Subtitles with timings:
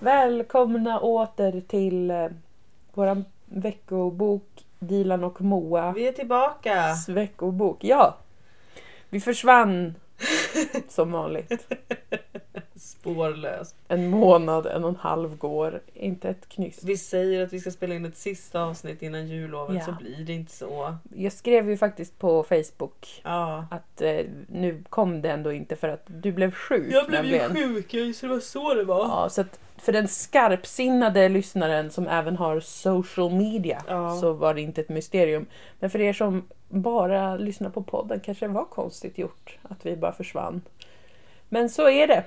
[0.00, 2.26] Välkomna åter till eh,
[2.94, 5.92] våran veckobok Dilan och Moa.
[5.92, 6.94] Vi är tillbaka!
[7.08, 7.84] veckobok.
[7.84, 8.16] Ja!
[9.10, 9.94] Vi försvann
[10.88, 11.66] som vanligt.
[12.76, 13.76] Spårlöst.
[13.88, 15.80] En månad, en och en halv går.
[15.94, 16.84] Inte ett knyst.
[16.84, 19.84] Vi säger att vi ska spela in ett sista avsnitt innan jullovet Ja.
[19.84, 20.94] så blir det inte så.
[21.16, 23.66] Jag skrev ju faktiskt på Facebook Ja.
[23.70, 26.92] att eh, nu kom det ändå inte för att du blev sjuk.
[26.92, 27.74] Jag blev ju nämligen.
[27.74, 28.98] sjuk, jag så det var så det var.
[29.08, 34.16] Ja, så att för den skarpsinnade lyssnaren som även har social media Ja.
[34.20, 35.46] så var det inte ett mysterium.
[35.80, 39.96] Men för er som bara lyssnar på podden kanske det var konstigt gjort att vi
[39.96, 40.60] bara försvann.
[41.48, 42.24] Men så är det.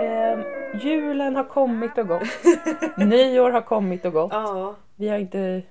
[0.00, 0.42] Ehm,
[0.74, 2.22] julen har kommit och gått.
[2.96, 4.32] Nyår har kommit och gått.
[4.32, 5.62] Ja, Vi har inte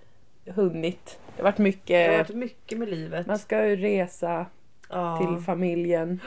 [0.45, 1.19] hunnit.
[1.35, 2.17] Det har varit det har mycket.
[2.29, 3.27] varit mycket med livet.
[3.27, 4.45] Man ska ju resa
[4.89, 5.17] Ja.
[5.17, 6.19] till familjen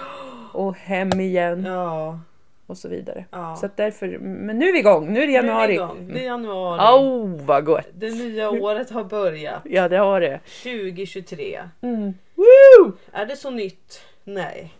[0.52, 2.20] och hem igen Ja.
[2.66, 3.24] och så vidare.
[3.30, 3.56] ja.
[3.56, 5.12] Så att därför, men nu är vi igång.
[5.12, 5.74] Nu är det Nu är vi januari.
[5.74, 6.08] igång.
[6.12, 6.80] Det är januari.
[6.94, 7.86] Åh, vad gott!
[7.94, 9.62] Det nya året har börjat.
[9.64, 10.40] Ja, det har det.
[10.62, 11.60] 2023.
[11.80, 12.14] Mm.
[12.34, 12.92] Woo!
[13.12, 14.00] Är det så nytt?
[14.24, 14.72] Nej.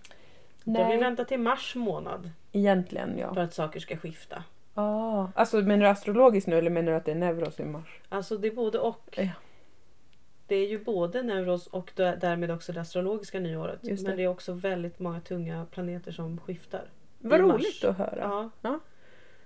[0.65, 3.35] Då vi Nej, väntar till mars månad egentligen ja.
[3.35, 4.43] för att saker ska skifta.
[4.75, 8.01] Ah, alltså menar du astrologiskt nu eller menar du att det är neuros i mars?
[8.09, 9.15] Alltså det är både och.
[9.17, 9.29] Ja.
[10.47, 13.79] Det är ju både Neuros och dä- därmed också det astrologiska nyåret.
[13.83, 14.17] Just Men det.
[14.17, 16.83] det är också väldigt många tunga planeter som skiftar.
[17.19, 18.19] Vad roligt att höra.
[18.21, 18.51] Ja.
[18.63, 18.79] Ja.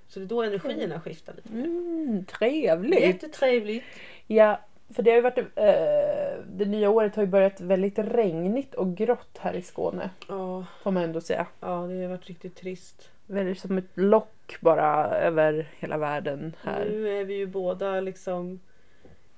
[0.08, 1.48] Så det är då energierna skiftar lite.
[1.48, 3.00] Mm, trevligt!
[3.00, 3.84] Jättetrevligt.
[4.26, 4.60] Ja,
[4.94, 5.38] för det har ju varit...
[5.38, 10.10] Eh, det nya året har ju börjat väldigt regnigt och grått här i Skåne.
[10.28, 11.46] Ja, Får man ändå säga.
[11.60, 13.10] ja, det har varit riktigt trist.
[13.30, 16.84] Väldigt som ett lock bara över hela världen här.
[16.84, 18.60] Nu är vi ju båda liksom...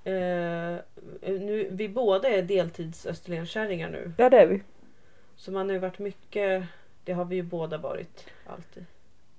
[0.05, 0.77] Eh,
[1.23, 4.13] nu, vi båda är deltids Österlenskärringar nu.
[4.19, 4.63] Ja, det är vi.
[5.37, 6.65] Så man har ju varit mycket...
[7.05, 8.27] Det har vi ju båda varit.
[8.47, 8.85] Alltid.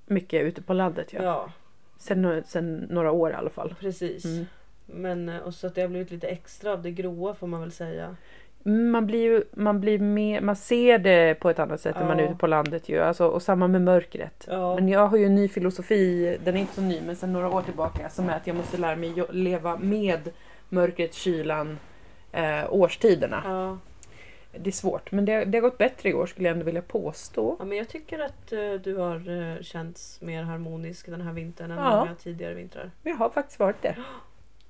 [0.06, 1.24] Mycket ute på landet ja.
[1.24, 1.52] Ja,
[1.98, 3.76] Sen, sen några år i alla fall.
[3.80, 4.26] precis.
[4.26, 4.46] Mm.
[4.86, 7.62] Men eh, och så att det har blivit lite extra av det gråa får man
[7.62, 8.16] väl säga.
[8.64, 12.20] Man blir ju, man blir mer, man ser det på ett annat sätt när man
[12.20, 12.30] är Ja.
[12.30, 13.00] ute på landet ju.
[13.00, 14.48] Alltså, och samma med mörkret.
[14.50, 14.76] Ja.
[14.76, 17.50] Men jag har ju en ny filosofi, den är inte så ny men sen några
[17.50, 20.30] år tillbaka, som är att jag måste lära mig leva med
[20.70, 21.80] mörkret, kylan,
[22.32, 23.42] eh, årstiderna.
[23.46, 23.78] Ja.
[24.60, 26.82] Det är svårt, men det, det har gått bättre i år skulle jag ändå vilja
[26.82, 27.56] påstå.
[27.60, 29.16] ja, men jag tycker att eh, du har
[29.56, 32.00] eh, känts mer harmonisk den här vintern än Ja.
[32.00, 32.92] många tidigare vintrar.
[33.04, 33.96] Jag har faktiskt varit det.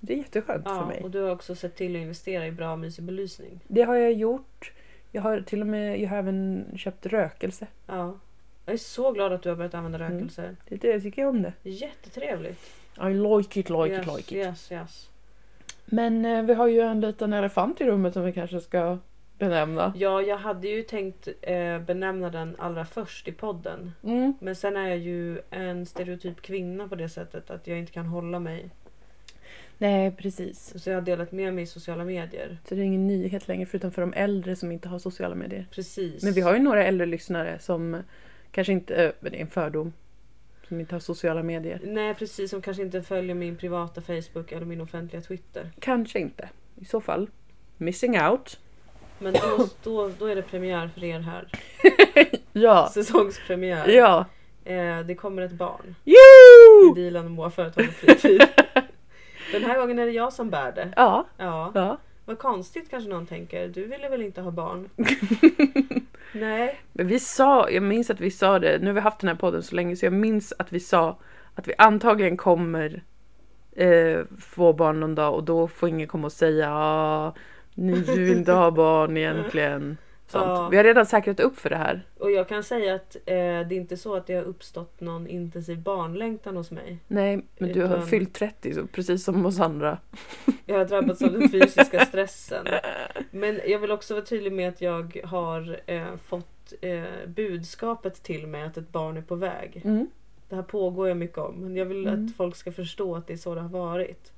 [0.04, 1.02] Det är jätteskönt för Ja, mig.
[1.04, 3.60] och du har också sett till att investera i bra mysig belysning.
[3.68, 4.72] Det har jag gjort.
[5.12, 7.68] Jag har till och med, jag har även köpt rökelse.
[7.88, 8.18] Ja.
[8.66, 10.14] Jag är så glad att du har börjat använda Mm.
[10.14, 10.56] rökelser.
[10.68, 11.54] Det, det tycker jag om det.
[11.64, 12.60] Jättetrevligt.
[13.02, 14.46] I like it, like yes, it, like it.
[14.48, 15.10] Yes, yes.
[15.86, 18.98] Men eh, vi har ju en liten elefant i rummet som vi kanske ska
[19.38, 19.94] benämna.
[19.98, 23.92] Ja, jag hade ju tänkt eh, benämna den allra först i podden.
[24.04, 24.34] Mm.
[24.40, 28.06] Men sen är jag ju en stereotyp kvinna på det sättet att jag inte kan
[28.06, 28.70] hålla mig.
[29.82, 30.74] Nej, precis.
[30.84, 32.58] Så jag har delat med mig i sociala medier.
[32.70, 35.68] Så det är ingen nyhet längre förutom för de äldre som inte har sociala medier.
[35.72, 36.24] Precis.
[36.24, 38.04] Men vi har ju några äldre lyssnare som
[38.52, 39.94] kanske inte, eh, det är en fördom,
[40.68, 41.82] som inte har sociala medier.
[41.84, 42.52] Nej, precis.
[42.52, 45.72] Som kanske inte följer min privata Facebook eller min offentliga Twitter.
[45.80, 46.50] Kanske inte.
[46.80, 47.30] I så fall,
[47.78, 48.60] missing out.
[49.20, 51.48] Men då, då, då är det premiär för er här.
[52.54, 52.90] Ja.
[52.94, 53.88] Säsongspremiär.
[53.88, 54.26] Ja.
[54.66, 55.96] Eh, det kommer ett barn.
[56.06, 56.94] I Jo!
[56.94, 58.42] Dilan och Moa Företag och Fritid.
[59.52, 60.94] Den här gången är det jag som bär det.
[60.96, 61.26] Ja.
[61.38, 61.72] Ja.
[61.74, 61.98] Ja.
[62.26, 63.68] Vad konstigt kanske någon tänker.
[63.68, 64.90] Du ville väl inte ha barn?
[66.34, 66.80] Nej.
[66.94, 69.36] Men vi sa, jag minns att vi sa det, nu har vi haft den här
[69.36, 71.18] podden så länge så jag minns att vi sa
[71.56, 73.04] att vi antagligen kommer
[73.72, 77.34] eh, få barn någon dag och då får ingen komma och säga ah,
[77.76, 79.98] ni du vill inte ha barn egentligen.
[80.32, 80.46] Sånt.
[80.46, 80.70] Ja.
[80.70, 82.02] Vi har redan säkrat upp för det här.
[82.20, 85.28] Och jag kan säga att eh, det är inte så att det har uppstått någon
[85.28, 86.98] intensiv barnlängtan hos mig.
[87.08, 89.98] Nej, men du har Utan- fyllt 30 så precis som oss andra.
[90.66, 92.68] Jag har drabbats av den fysiska stressen.
[93.32, 98.48] Men jag vill också vara tydlig med att jag har eh, fått eh, budskapet till
[98.48, 99.82] mig att ett barn är på väg.
[99.86, 100.08] Mm.
[100.50, 101.56] Det här pågår jag mycket om.
[101.56, 102.26] Men jag vill Mm.
[102.26, 104.32] att folk ska förstå att det är så det har varit.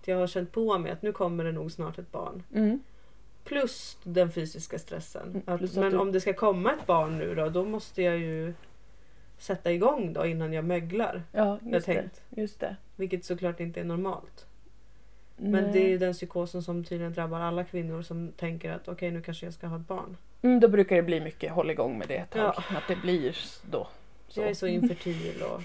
[0.00, 2.42] Att jag har känt på mig att nu kommer det nog snart ett barn.
[3.50, 3.60] Mm.
[3.62, 5.22] Plus den fysiska stressen.
[5.30, 8.02] Mm, Att, att men du- om det ska komma ett barn nu då, då måste
[8.02, 8.54] jag ju
[9.38, 11.22] sätta igång då innan jag möglar.
[11.32, 11.94] Ja, Jag just det.
[11.94, 12.20] tänkt.
[12.36, 12.76] Just det.
[12.96, 14.46] Vilket såklart inte är normalt.
[15.36, 15.72] Men Nej.
[15.72, 19.22] det är ju den psykosen som tydligen drabbar alla kvinnor som tänker att okej nu
[19.22, 20.16] kanske jag ska ha ett barn.
[20.42, 22.40] Mm, då brukar det bli mycket håll igång med det ett tag.
[22.56, 22.76] Ja.
[22.76, 23.36] Att det blir
[23.70, 23.88] då.
[24.28, 24.40] Så.
[24.40, 25.62] Jag är så infertil och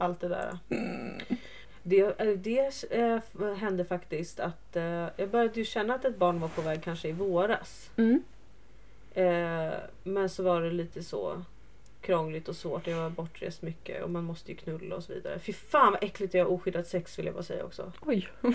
[0.00, 0.58] allt det där.
[1.82, 6.40] Det, eh, det eh, hände faktiskt att eh, jag började ju känna att ett barn
[6.40, 7.90] var på väg kanske i våras.
[7.96, 8.22] Mm.
[9.14, 11.42] Eh, men så var det lite så
[12.00, 12.86] krångligt och svårt.
[12.86, 15.38] Jag var bortrest mycket och man måste ju knulla och så vidare.
[15.38, 17.92] Fy fan vad äckligt att göra oskyddat sex vill jag bara säga också.
[18.00, 18.28] Oj.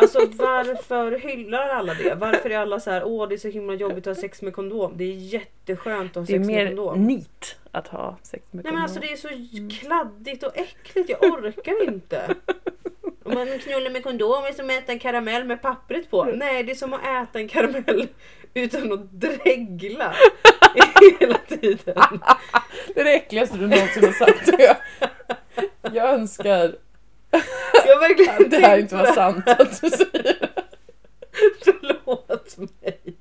[0.00, 2.14] Alltså varför hyllar alla det?
[2.14, 4.52] Varför är alla så här åh det är så himla jobbigt att ha sex med
[4.54, 4.92] kondom.
[4.96, 7.06] Det är jätteskönt att ha Det är sex med mer kondom.
[7.06, 9.28] nit att ha sex med Nej men alltså det är så
[9.80, 11.08] kladdigt och äckligt.
[11.08, 12.34] Jag orkar inte.
[13.24, 16.24] Om man knullar med kondom är som att äta en karamell med pappret på.
[16.24, 18.08] Nej det är som att äta en karamell
[18.54, 20.14] utan att dregla
[21.20, 22.20] hela tiden.
[22.94, 24.48] Det är det äckligaste du någonsin har sagt.
[24.58, 24.76] Jag,
[25.94, 26.76] jag önskar
[27.86, 30.50] Jag verkligen att det här inte var sant att du säger.
[31.64, 33.17] Förlåt mig.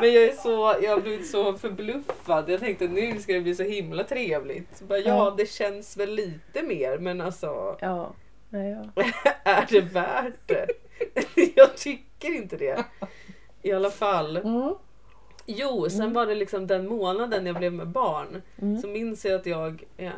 [0.00, 2.50] Men jag är så, jag har blivit så förbluffad.
[2.50, 4.80] Jag tänkte nu ska det bli så himla trevligt.
[4.80, 5.34] Bara, ja, Ja.
[5.38, 8.14] det känns väl lite mer men alltså Ja.
[8.50, 9.02] Nej, ja.
[9.44, 10.66] är det värt det?
[11.56, 12.84] Jag tycker inte det.
[13.62, 14.36] I alla fall.
[14.36, 14.74] Mm.
[15.46, 16.12] Jo, sen Mm.
[16.12, 18.42] var det liksom den månaden jag blev med barn.
[18.62, 18.78] Mm.
[18.80, 19.84] Så minns jag att jag...
[19.96, 20.10] Ja,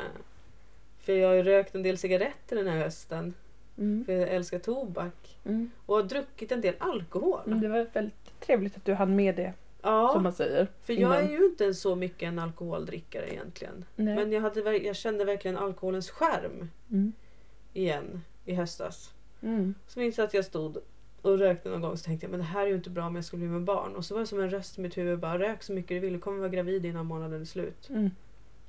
[1.05, 3.33] för jag har ju rökt en del cigaretter den här hösten.
[3.77, 4.05] Mm.
[4.05, 5.37] För jag älskar tobak.
[5.45, 5.71] Mm.
[5.85, 7.39] Och har druckit en del alkohol.
[7.45, 10.09] Men det var väldigt trevligt att du hann med det, Ja.
[10.13, 10.67] som man säger.
[10.81, 13.85] För jag är ju inte så mycket en alkoholdrickare egentligen.
[13.95, 14.15] Nej.
[14.15, 17.13] Men jag, hade, jag kände verkligen alkoholens skärm Mm.
[17.73, 19.13] igen i höstas.
[19.41, 19.73] Mm.
[19.87, 20.77] Så minns jag att jag stod
[21.21, 23.15] och rökte någon gång så tänkte jag men det här är ju inte bra om
[23.15, 23.95] jag ska bli med barn.
[23.95, 25.99] Och så var det som en röst i mitt huvud bara rök så mycket du
[25.99, 27.89] vill, du kommer vara gravid innan månaden är slut.
[27.89, 28.09] Mm.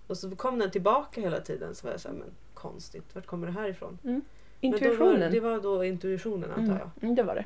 [0.07, 3.47] Och så kom den tillbaka hela tiden så var jag såhär men konstigt, vart kommer
[3.47, 3.99] det här ifrån?
[4.03, 4.21] Då
[4.61, 5.21] Intuitionen.
[5.21, 6.79] var, det var då intuitionen antar Mm.
[6.79, 6.91] jag.
[7.03, 7.45] Mm, det var det.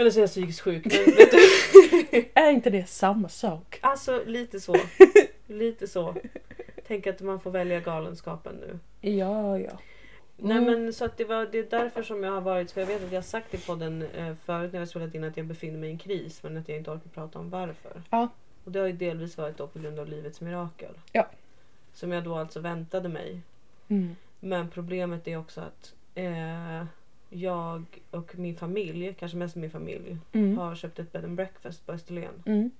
[0.00, 0.84] Eller så är jag psykiskt sjuk.
[0.84, 2.24] Men vet du?
[2.34, 3.78] Är inte det samma sak?
[3.82, 4.76] Alltså lite så.
[5.46, 6.14] Lite så.
[6.86, 8.78] Tänk att man får välja galenskapen nu.
[9.10, 9.70] Ja, ja.
[10.36, 10.64] Nej Mm.
[10.82, 13.04] men så att det, var, det är därför som jag har varit, för jag vet
[13.04, 15.78] att jag har sagt i podden eh, förut när jag spelat in att jag befinner
[15.78, 18.02] mig i en kris men att jag inte orkar prata om varför.
[18.10, 18.28] Ja.
[18.64, 20.94] Och det har ju delvis varit då på grund av livets mirakel.
[21.12, 21.26] Ja.
[21.94, 23.40] Som jag då alltså väntade mig.
[23.88, 24.16] Mm.
[24.40, 26.84] Men problemet är också att eh,
[27.30, 30.58] jag och min familj, kanske mest min familj, Mm.
[30.58, 32.42] har köpt ett bed and breakfast på Österlen.
[32.46, 32.70] Mm.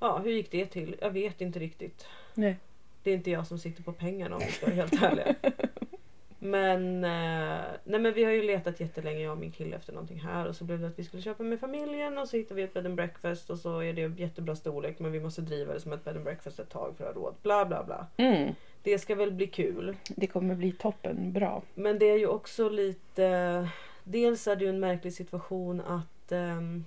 [0.00, 0.96] Ja, hur gick det till?
[1.00, 2.06] Jag vet inte riktigt.
[2.34, 2.56] Nej.
[3.02, 5.34] Det är inte jag som sitter på pengarna om vi ska vara helt ärliga.
[6.42, 10.20] Men, eh, nej men vi har ju letat jättelänge jag och min kille efter någonting
[10.20, 12.62] här och så blev det att vi skulle köpa med familjen och så hittade vi
[12.62, 15.80] ett bed and breakfast och så är det jättebra storlek men vi måste driva det
[15.80, 17.34] som ett bed and breakfast ett tag för att ha råd.
[17.42, 18.06] Bla bla bla.
[18.16, 18.54] Mm.
[18.82, 19.96] Det ska väl bli kul.
[20.08, 21.62] Det kommer bli toppen bra.
[21.74, 23.68] Men det är ju också lite...
[24.04, 26.32] Dels är det ju en märklig situation att...
[26.32, 26.84] ehm,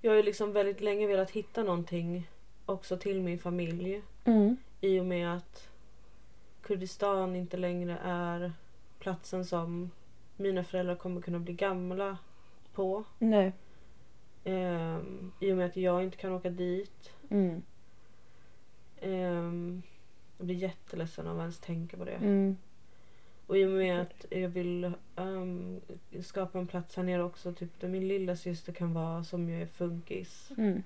[0.00, 2.30] jag har ju liksom väldigt länge velat hitta någonting
[2.66, 4.02] också till min familj.
[4.24, 4.56] Mm.
[4.80, 5.68] I och med att
[6.62, 8.52] Kurdistan inte längre är
[8.98, 9.90] platsen som
[10.36, 12.18] mina föräldrar kommer kunna bli gamla
[12.74, 13.04] på.
[13.18, 13.52] Nej.
[14.44, 17.12] Ehm, I och med att jag inte kan åka dit.
[17.30, 17.62] Mm.
[19.00, 19.82] Ehm,
[20.38, 22.12] jag blir jätteledsen av att ens tänka på det.
[22.12, 22.56] Mm.
[23.46, 25.80] Och i och med att jag vill ehm,
[26.22, 29.62] skapa en plats här nere också typ där min lilla syster kan vara som ju
[29.62, 30.50] är funkis.
[30.56, 30.82] Mm.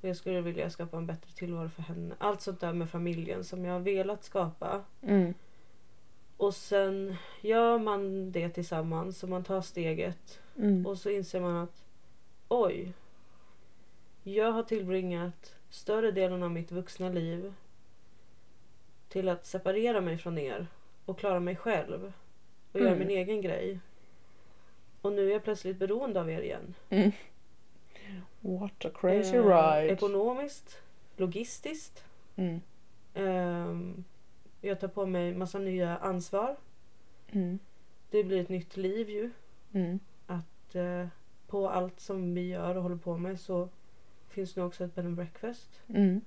[0.00, 2.14] Och jag skulle vilja skapa en bättre tillvaro för henne.
[2.18, 4.84] Allt sånt där med familjen som jag har velat skapa.
[5.02, 5.34] Mm.
[6.36, 10.40] Och sen gör man det tillsammans och man tar steget.
[10.56, 10.86] Mm.
[10.86, 11.84] Och så inser man att
[12.48, 12.92] oj.
[14.22, 17.54] Jag har tillbringat större delen av mitt vuxna liv
[19.08, 20.66] till att separera mig från er
[21.04, 22.12] och klara mig själv
[22.72, 22.98] och göra Mm.
[23.08, 23.80] min egen grej.
[25.00, 26.74] Och nu är jag plötsligt beroende av er igen.
[26.90, 27.12] Mm.
[28.40, 29.92] What a crazy Eh, ride.
[29.92, 30.82] Ekonomiskt,
[31.16, 32.04] logistiskt.
[32.36, 32.60] Mm.
[33.14, 34.04] Ehm,
[34.60, 36.56] jag tar på mig massa nya ansvar.
[37.30, 37.58] Mm.
[38.10, 39.30] Det blir ett nytt liv ju.
[39.72, 39.98] Mm.
[40.26, 41.06] Att, eh,
[41.46, 43.68] på allt som vi gör och håller på med så
[44.34, 45.80] finns nu också ett bed and breakfast.
[45.88, 46.20] Mm.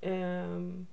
[0.00, 0.86] Ehm,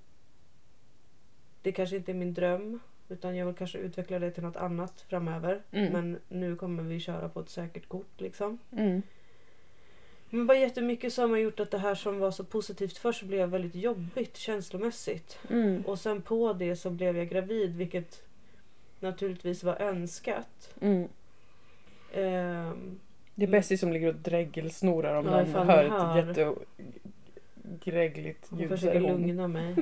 [1.62, 5.02] det kanske inte är min dröm utan jag vill kanske utveckla det till något annat
[5.02, 5.62] framöver.
[5.72, 5.94] Mm.
[5.94, 8.58] Men nu kommer vi köra på ett säkert kort liksom.
[8.72, 9.02] Mm.
[10.30, 13.50] Men bara jättemycket som har gjort att det här som var så positivt först blev
[13.50, 15.40] väldigt jobbigt känslomässigt.
[15.50, 15.82] Mm.
[15.82, 18.22] Och sen på det så blev jag gravid vilket
[19.00, 20.74] naturligtvis var önskat.
[20.82, 21.08] Mm.
[22.14, 23.00] Ehm,
[23.38, 28.70] Det är Bessie som ligger och dräggelsnorar om Ja, hör ett jättegräggligt Hon ljud.
[28.70, 29.22] försöker hon.
[29.22, 29.76] lugna mig.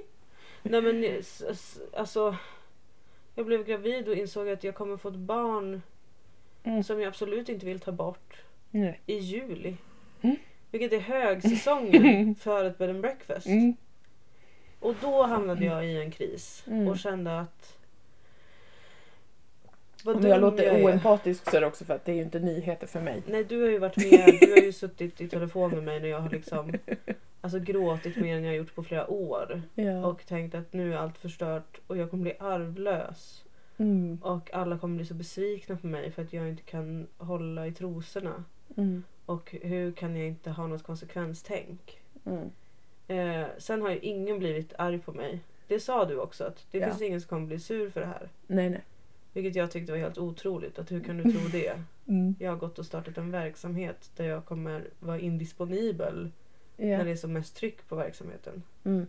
[0.62, 1.22] Nej men
[1.96, 2.36] alltså.
[3.34, 5.82] Jag blev gravid och insåg att jag kommer få ett barn
[6.64, 6.82] Mm.
[6.82, 9.00] som jag absolut inte vill ta bort Nej.
[9.06, 9.76] i juli.
[10.20, 10.36] Mm.
[10.70, 13.46] Vilket är högsäsongen för ett bed and breakfast.
[13.46, 13.76] Mm.
[14.80, 16.88] Och då hamnade jag i en kris Mm.
[16.88, 17.78] och kände att
[20.04, 20.84] Vad Om jag låter är.
[20.84, 23.22] oempatisk så är det också för att det är ju inte nyheter för mig.
[23.26, 26.08] Nej du har ju varit med, du har ju suttit i telefon med mig när
[26.08, 26.72] jag har liksom
[27.42, 29.62] Alltså gråtit mer än jag har gjort på flera år.
[29.74, 30.06] Ja.
[30.06, 33.44] Och tänkt att nu är allt förstört och jag kommer bli arvlös.
[33.76, 34.18] Mm.
[34.22, 37.72] Och alla kommer bli så besvikna på mig för att jag inte kan hålla i
[37.72, 38.44] trosorna.
[38.76, 39.02] Mm.
[39.26, 42.00] Och hur kan jag inte ha något konsekvenstänk?
[42.24, 42.50] Mm.
[43.08, 45.40] Eh, sen har ju ingen blivit arg på mig.
[45.68, 46.86] Det sa du också, att det Ja.
[46.88, 48.28] finns ingen som kommer bli sur för det här.
[48.46, 48.82] Nej, nej.
[49.32, 50.78] Vilket jag tyckte var helt otroligt.
[50.78, 51.80] Att hur kan du tro det?
[52.06, 52.34] Mm.
[52.38, 56.30] Jag har gått och startat en verksamhet där jag kommer vara indisponibel
[56.76, 57.04] när Ja.
[57.04, 58.62] det är som mest tryck på verksamheten.
[58.84, 59.06] Mm.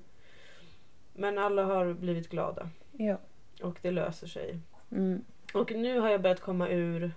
[1.14, 3.18] Men alla har blivit glada Ja.
[3.62, 4.60] och det löser sig.
[4.92, 5.22] Mm.
[5.54, 7.12] Och nu har jag börjat komma ur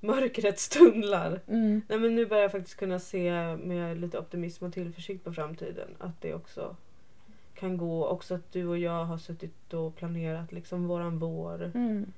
[0.00, 1.40] mörkrets tunnlar.
[1.48, 1.82] Mm.
[1.88, 5.88] Nej, men nu börjar jag faktiskt kunna se med lite optimism och tillförsikt på framtiden
[5.98, 6.76] att det också
[7.60, 8.06] kan gå.
[8.06, 11.70] Också att du och jag har suttit och planerat liksom våran vår.
[11.74, 12.12] Mm.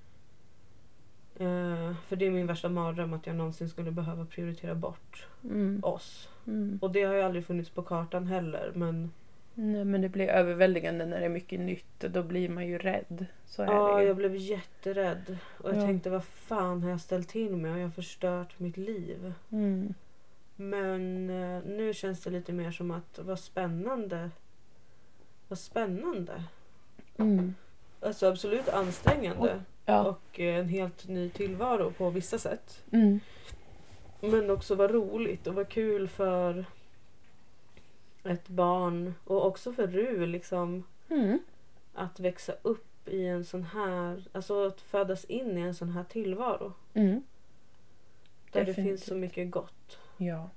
[1.36, 5.80] Eh, för det är min värsta mardröm att jag någonsin skulle behöva prioritera bort Mm.
[5.84, 6.28] oss.
[6.46, 6.78] Mm.
[6.82, 8.72] Och det har ju aldrig funnits på kartan heller.
[8.74, 9.10] Men
[9.54, 12.00] Nej, men det blir överväldigande när det är mycket nytt.
[12.00, 13.26] Då blir man ju rädd.
[13.46, 14.08] Så är ja, det ju.
[14.08, 15.36] jag blev jätterädd.
[15.58, 15.80] Och jag Ja.
[15.86, 17.72] tänkte vad fan har jag ställt till med?
[17.72, 19.32] Har jag förstört mitt liv?
[19.50, 19.94] Mm.
[20.56, 24.30] Men eh, nu känns det lite mer som att vad spännande.
[25.52, 26.44] Vad spännande.
[27.16, 27.54] Mm.
[28.00, 29.62] Alltså absolut ansträngande.
[29.84, 30.04] Ja.
[30.04, 32.84] Och eh, en helt ny tillvaro på vissa sätt.
[32.92, 33.20] Mm.
[34.20, 36.64] Men också vad roligt och vad kul för
[38.24, 41.38] ett barn och också för Ru liksom Mm.
[41.94, 46.04] att växa upp i en sån här, alltså att födas in i en sån här
[46.04, 46.72] tillvaro.
[46.94, 47.22] Mm.
[48.52, 49.98] Där det finns så mycket gott.
[50.16, 50.50] Ja.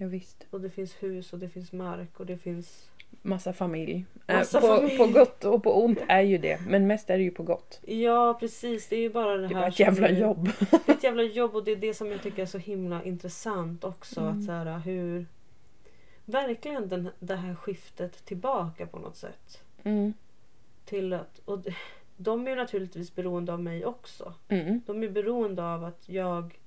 [0.00, 0.46] Ja, visst.
[0.50, 2.90] Och det finns hus och det finns mark och det finns...
[3.22, 4.04] Massa familj.
[4.28, 4.98] Massa eh, på, familj.
[4.98, 6.60] på gott och på ont är ju det.
[6.68, 7.80] Men mest är det ju på gott.
[7.86, 10.50] Ja precis, det är ju bara det Det här är bara ett jävla är- jobb.
[10.70, 13.04] Det är ett jävla jobb och det är det som jag tycker är så himla
[13.04, 14.20] intressant också.
[14.20, 14.38] Mm.
[14.38, 15.26] Att så här, hur...
[16.24, 19.62] Verkligen den, det här skiftet tillbaka på något sätt.
[19.82, 20.12] Mm.
[20.84, 21.64] Till att, och
[22.16, 24.34] de är ju naturligtvis beroende av mig också.
[24.48, 24.80] Mm.
[24.86, 26.60] De är beroende av att jag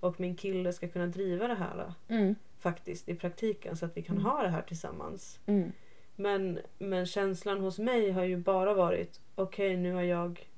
[0.00, 2.34] och min kille ska kunna driva det här Mm.
[2.60, 4.26] Faktiskt i praktiken så att vi kan Mm.
[4.26, 5.38] ha det här tillsammans.
[5.46, 5.72] Mm.
[6.16, 10.48] Men, men känslan hos mig har ju bara varit okej nu har jag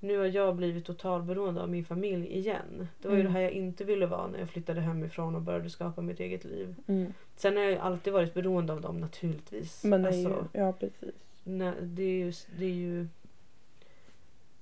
[0.00, 2.88] nu har jag blivit totalberoende av min familj igen.
[3.02, 3.32] Det var ju Mm.
[3.32, 6.44] det här jag inte ville vara när jag flyttade hemifrån och började skapa mitt eget
[6.44, 6.74] liv.
[6.86, 7.12] Mm.
[7.36, 9.84] Sen har jag ju alltid varit beroende av dem naturligtvis.
[9.84, 11.14] Men det är ju, Alltså, ja precis.
[11.44, 13.08] nej, det, är ju, det är ju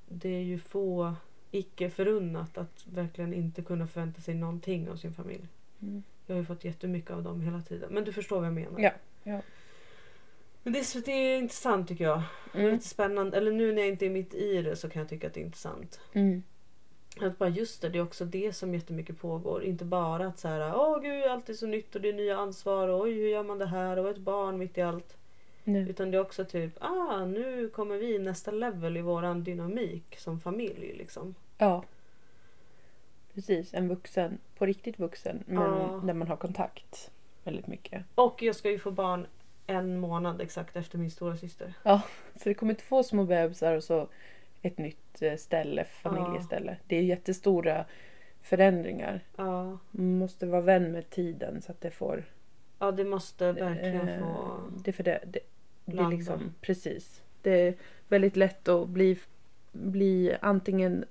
[0.09, 1.15] det är ju få
[1.51, 5.47] icke förunnat att verkligen inte kunna förvänta sig någonting av sin familj.
[5.83, 6.03] Mm.
[6.33, 7.93] Jag har ju fått jättemycket av dem hela tiden.
[7.93, 8.81] Men du förstår vad jag menar.
[8.81, 9.41] Ja, ja.
[10.63, 12.23] Men det är, det är intressant tycker jag.
[12.55, 12.73] Mm.
[12.73, 13.37] Lite spännande.
[13.37, 15.41] Eller nu när jag inte är mitt i det så kan jag tycka att det
[15.41, 16.01] är intressant.
[16.13, 16.43] Mm.
[17.21, 19.65] Att bara just det, det är också det som jättemycket pågår.
[19.65, 22.37] Inte bara att så här, åh gud allt är så nytt och det är nya
[22.37, 25.17] ansvar och oj hur gör man det här och ett barn mitt i allt.
[25.65, 25.91] Nej.
[25.91, 30.41] Utan det är också typ, ah nu kommer vi nästa level i våran dynamik som
[30.41, 31.35] familj liksom.
[31.59, 31.85] Ja.
[33.35, 34.39] Precis, en vuxen.
[34.59, 35.43] På riktigt vuxen.
[35.47, 36.01] Men Ja.
[36.05, 37.11] där man har kontakt
[37.45, 38.05] väldigt mycket.
[38.15, 39.27] Och jag ska ju få barn
[39.67, 41.75] en månad exakt efter min stora syster.
[42.35, 44.09] Så det kommer två små bebisar och så
[44.63, 46.77] ett nytt eh, ställe, familjeställe.
[46.87, 47.85] Det är jättestora
[48.41, 49.21] förändringar.
[49.37, 52.25] Ja, Man måste vara vän med tiden så att det får...
[52.79, 54.61] ja det måste verkligen eh, få...
[54.85, 55.41] Det, för det, det,
[55.85, 56.17] det är landa.
[56.17, 57.23] liksom, precis.
[57.43, 57.75] Det är
[58.09, 59.19] väldigt lätt att bli,
[59.73, 61.05] bli antingen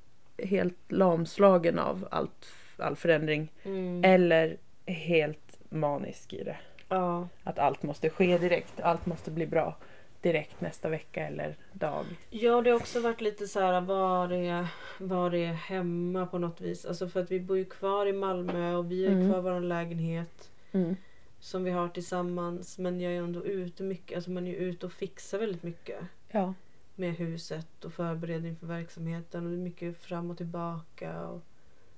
[0.45, 2.45] helt lamslagen av allt,
[2.77, 4.03] all förändring Mm.
[4.03, 6.57] eller helt manisk i det.
[6.89, 7.27] Ja.
[7.43, 9.75] Att allt måste ske direkt, allt måste bli bra
[10.21, 12.05] direkt nästa vecka eller dag.
[12.29, 14.67] Ja, det har också varit lite så här var är,
[14.97, 16.85] var är hemma på något vis.
[16.85, 19.31] Alltså för att vi bor ju kvar i Malmö och vi har Mm.
[19.31, 20.95] kvar vår lägenhet Mm.
[21.39, 22.77] som vi har tillsammans.
[22.77, 24.15] Men jag är ändå ute mycket.
[24.15, 25.99] Alltså man är ju ute och fixar väldigt mycket
[26.31, 26.53] Ja.
[26.95, 29.45] Med huset och förbereder inför verksamheten.
[29.45, 31.27] Och det är mycket fram och tillbaka.
[31.27, 31.43] Och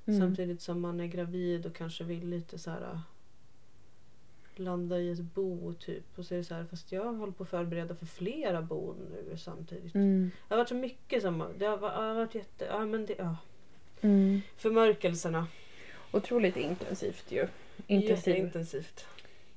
[0.06, 0.20] Mm.
[0.20, 3.00] Samtidigt som man är gravid och kanske vill lite så här
[4.56, 6.04] landa i ett bo typ.
[6.16, 8.96] Och så är det så här, fast jag håller på att förbereda för flera bon
[9.12, 9.96] nu samtidigt.
[9.96, 10.32] Mm.
[10.48, 12.66] Det har varit så mycket som det har varit, det har varit jätte...
[12.66, 13.38] Ja, men det, ja.
[14.02, 14.42] Mm.
[14.58, 15.48] Förmörkelserna.
[16.12, 17.48] Otroligt intensivt ju.
[17.88, 18.34] Intensiv.
[18.34, 19.06] Jätteintensivt.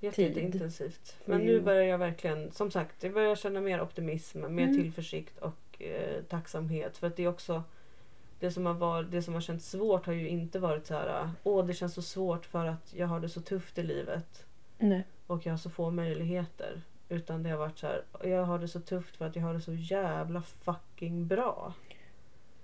[0.07, 1.17] Jätteintensivt.
[1.25, 1.47] Men Mm.
[1.47, 4.77] nu börjar jag verkligen, som sagt, jag börjar känna mer optimism, mer Mm.
[4.77, 6.99] tillförsikt och eh, tacksamhet.
[6.99, 7.63] För att det är också
[8.41, 11.31] det som, har varit, det som har känts svårt har ju inte varit så här,
[11.43, 14.45] åh det känns så svårt för att jag har det så tufft i livet
[14.79, 15.05] Nej.
[15.27, 16.81] och jag har så få möjligheter.
[17.09, 19.55] Utan det har varit så här, jag har det så tufft för att jag har
[19.55, 21.73] det så jävla fucking bra.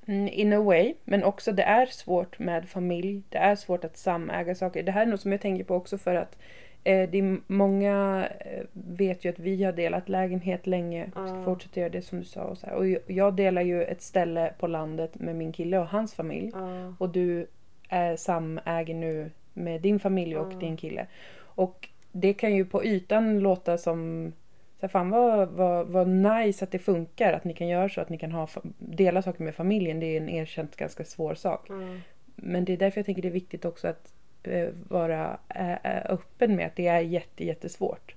[0.07, 3.23] Mm, In a way, men också det är svårt med familj.
[3.29, 4.83] Det är svårt att samäga saker.
[4.83, 6.39] Det här är något som jag tänker på också för att
[6.83, 11.05] det är många eh, vet ju att vi har delat lägenhet länge.
[11.05, 12.43] Vi ska fortsätta göra det som du sa.
[12.43, 12.75] Och, så här.
[12.75, 16.51] och jag- delar ju ett ställe på landet med min kille och hans familj.
[16.55, 16.95] Ja.
[16.99, 17.47] Och du
[17.89, 20.59] är samäger nu med din familj och Ja.
[20.59, 21.07] din kille.
[21.41, 24.33] Och det kan ju på ytan låta som
[24.81, 28.01] så här, fan vad, vad, vad nice att det funkar, att ni kan göra så,
[28.01, 28.49] att ni kan ha,
[28.79, 30.01] dela saker med familjen.
[30.01, 31.69] Det är en erkänt ganska svår sak.
[32.37, 34.13] Men det är därför jag tänker det är viktigt också att eh,
[34.89, 38.15] vara eh, eh, öppen med att det är jätte, jättesvårt.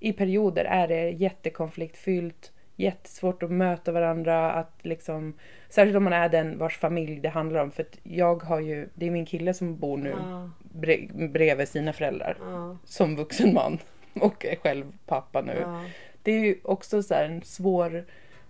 [0.00, 5.34] I perioder är det jättekonfliktfyllt, jättesvårt att möta varandra, att liksom,
[5.68, 7.70] särskilt om man är den vars familj det handlar om.
[7.70, 10.50] För jag har ju, det är min kille som bor nu Ja.
[10.58, 12.76] bre, bredvid sina föräldrar Ja.
[12.84, 13.78] som vuxen man
[14.20, 15.56] och är själv pappa nu.
[15.60, 15.84] Ja.
[16.22, 18.04] Det är ju också så en svår...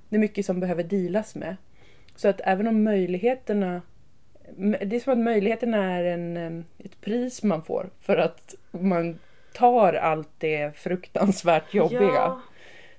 [0.08, 1.56] Det är mycket som behöver dealas med.
[2.16, 3.82] Så att även om möjligheterna...
[4.56, 9.18] Det är som att möjligheterna är en, ett pris man får för att man
[9.52, 12.00] tar allt det fruktansvärt jobbiga.
[12.00, 12.40] Ja,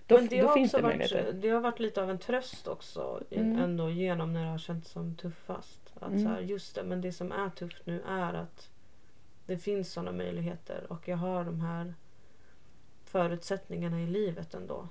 [0.07, 1.33] då men det då har finns också det varit, möjligheter.
[1.33, 3.59] det har varit lite av en tröst också Mm.
[3.59, 5.93] ändå genom när det har känts som tuffast.
[5.99, 6.23] Att Mm.
[6.23, 8.69] så här, just det, men det som är tufft nu är att
[9.45, 11.93] det finns sådana möjligheter och jag har de här
[13.05, 14.87] förutsättningarna i livet ändå.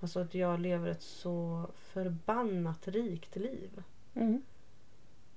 [0.00, 3.82] Alltså att jag lever ett så förbannat rikt liv.
[4.14, 4.42] Mm.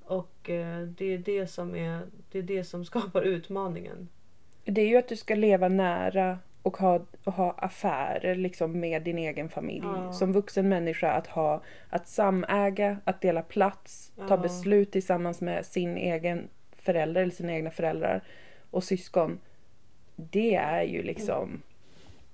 [0.09, 2.01] Och eh, det är det som är
[2.31, 4.09] det är det som skapar utmaningen.
[4.63, 9.03] Det är ju att du ska leva nära och ha, och ha affärer liksom med
[9.03, 9.83] din egen familj.
[9.83, 10.13] Ja.
[10.13, 14.37] Som vuxen människa att ha att samäga, att dela plats, ta Ja.
[14.37, 18.23] beslut tillsammans med sin egen förälder eller sina egna föräldrar
[18.71, 19.39] och syskon.
[20.15, 21.61] Det är ju liksom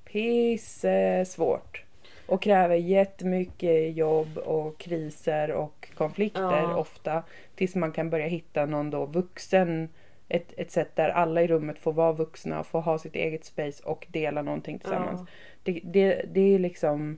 [0.05, 1.84] pissvårt.
[2.27, 6.75] Och kräver jättemycket jobb och kriser och konflikter Ja.
[6.75, 7.23] ofta.
[7.55, 9.89] Tills man kan börja hitta någon då vuxen
[10.29, 13.83] ett, ett sätt där alla i rummet får vara vuxna, får ha sitt eget space
[13.83, 15.21] och dela någonting tillsammans.
[15.21, 15.27] Ja.
[15.63, 17.17] Det, det, det är liksom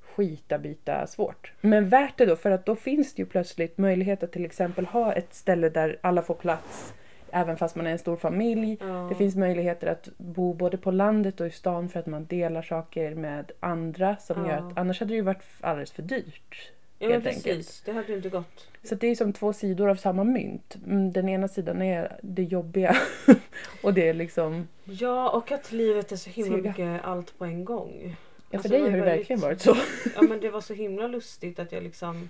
[0.00, 1.52] skitabita svårt.
[1.60, 4.86] Men värt det då, för att då finns det ju plötsligt möjlighet att till exempel
[4.86, 6.94] ha ett ställe där alla får plats,
[7.32, 8.76] även fast man är en stor familj.
[8.80, 9.06] Ja.
[9.08, 12.62] Det finns möjligheter att bo både på landet och i stan för att man delar
[12.62, 14.50] saker med andra som Ja.
[14.50, 16.70] gör att annars hade det ju varit alldeles för dyrt.
[16.98, 17.46] ja, men precis.
[17.46, 17.82] enkelt.
[17.84, 18.68] Det hade inte gått.
[18.82, 20.76] Så det är som två sidor av samma mynt.
[20.86, 22.96] Mm, Den ena sidan är det jobbiga
[23.82, 24.68] och det är liksom...
[24.84, 26.68] Ja, och att livet är så himla Sega.
[26.70, 27.92] mycket allt på en gång.
[28.06, 28.14] Ja,
[28.50, 29.76] för Alltså, dig har det verkligen varit så.
[30.16, 32.28] Ja men det var så himla lustigt att jag liksom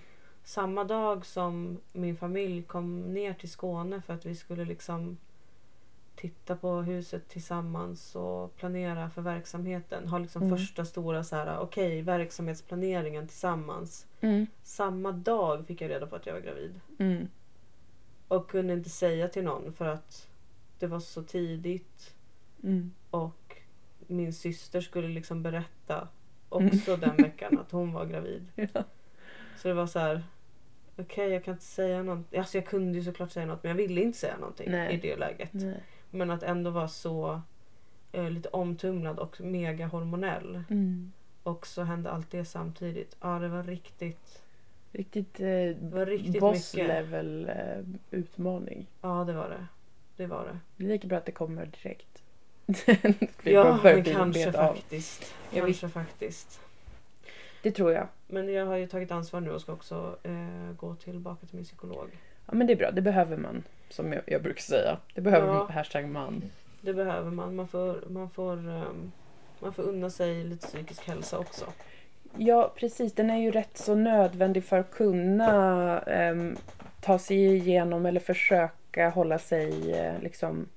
[0.49, 5.17] samma dag som min familj kom ner till Skåne för att vi skulle liksom
[6.17, 10.09] titta på huset tillsammans och planera för verksamheten.
[10.09, 10.57] Ha liksom Mm.
[10.59, 14.07] första stora så här okej verksamhetsplaneringen tillsammans.
[14.21, 16.81] Mm, Samma dag fick jag reda på att jag var gravid.
[16.99, 17.29] mm,
[18.29, 20.29] Och kunde inte säga till någon för att
[20.79, 22.15] det var så tidigt.
[22.63, 22.93] mm.
[23.11, 23.57] Och
[24.07, 26.09] min syster skulle liksom berätta
[26.51, 26.67] Mm.
[26.69, 28.47] också den veckan att hon var gravid.
[28.75, 28.85] Ja.
[29.57, 30.23] Så det var så här.
[30.99, 32.35] Okej, jag kan inte säga något.
[32.35, 34.95] Alltså jag kunde ju såklart säga något men jag ville inte säga någonting Nej.
[34.95, 35.53] i det läget.
[35.53, 35.83] Nej.
[36.11, 37.41] Men att ändå vara så
[38.13, 40.63] eh, lite omtumlad och mega hormonell.
[40.71, 41.13] Mm.
[41.43, 43.17] Och så hände allt det samtidigt.
[43.21, 44.43] Ja, det var riktigt.
[44.93, 45.47] Riktigt, eh,
[45.81, 46.89] var riktigt boss mycket.
[46.89, 48.87] level eh, utmaning.
[49.01, 49.67] Ja, det var det.
[50.17, 50.59] Det var det.
[50.77, 52.23] Det är lika bra att det kommer direkt.
[53.43, 55.35] Ja, men kanske faktiskt.
[55.51, 56.61] Ja, kanske faktiskt.
[57.63, 58.07] Det tror jag.
[58.27, 61.65] Men jag har ju tagit ansvar nu och ska också eh, gå tillbaka till min
[61.65, 62.09] psykolog.
[62.47, 63.63] Ja men det är bra, det behöver man.
[63.89, 64.99] Som jag, jag brukar säga.
[65.15, 65.55] Det behöver Ja.
[65.55, 66.43] man, hashtag man.
[66.81, 67.57] Det behöver man.
[67.57, 69.13] Man får, man får, ehm,
[69.61, 71.65] man får unna sig lite psykisk hälsa också.
[72.37, 76.57] Ja precis, den är ju rätt så nödvändig för att kunna ehm,
[77.01, 80.69] ta sig igenom eller försöka hålla sig eh, liksom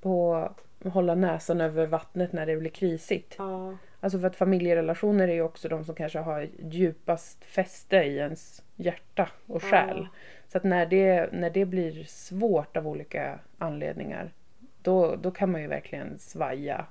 [0.00, 0.48] på
[0.84, 3.34] hålla näsan över vattnet när det blir krisigt.
[3.38, 8.16] Ja, Alltså för att familjerelationer är ju också de som kanske har djupast fäste i
[8.16, 9.98] ens hjärta och själ.
[9.98, 10.08] Ja.
[10.48, 14.32] Så att när det, när det blir svårt av olika anledningar
[14.82, 16.86] då, då kan man ju verkligen svaja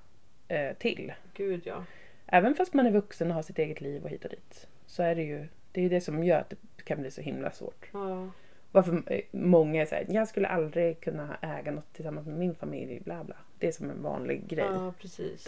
[0.48, 1.14] eh, till.
[1.34, 1.84] gud ja.
[2.26, 4.68] Även fast man är vuxen och har sitt eget liv och hit och dit.
[4.86, 7.22] Så är det ju det, är ju det som gör att det kan bli så
[7.22, 7.90] himla svårt.
[7.94, 8.30] ja.
[8.72, 13.24] Varför eh, många såhär, jag skulle aldrig kunna äga något tillsammans med min familj, bla
[13.24, 13.36] bla.
[13.60, 14.94] Det är som en vanlig grej Ja,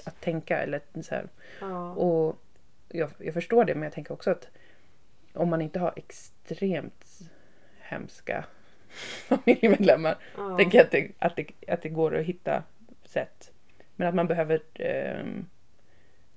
[0.05, 0.57] att tänka.
[0.57, 1.15] Eller så.
[1.61, 1.93] Ja.
[1.93, 2.39] Och
[2.89, 4.47] jag, jag förstår det men jag tänker också att
[5.33, 7.19] om man inte har extremt
[7.79, 8.45] hemska
[9.27, 10.57] familjemedlemmar ja.
[10.57, 12.63] tänker jag att det, att, det, att det går att hitta
[13.05, 13.51] sätt.
[13.95, 15.45] Men att man behöver ehm,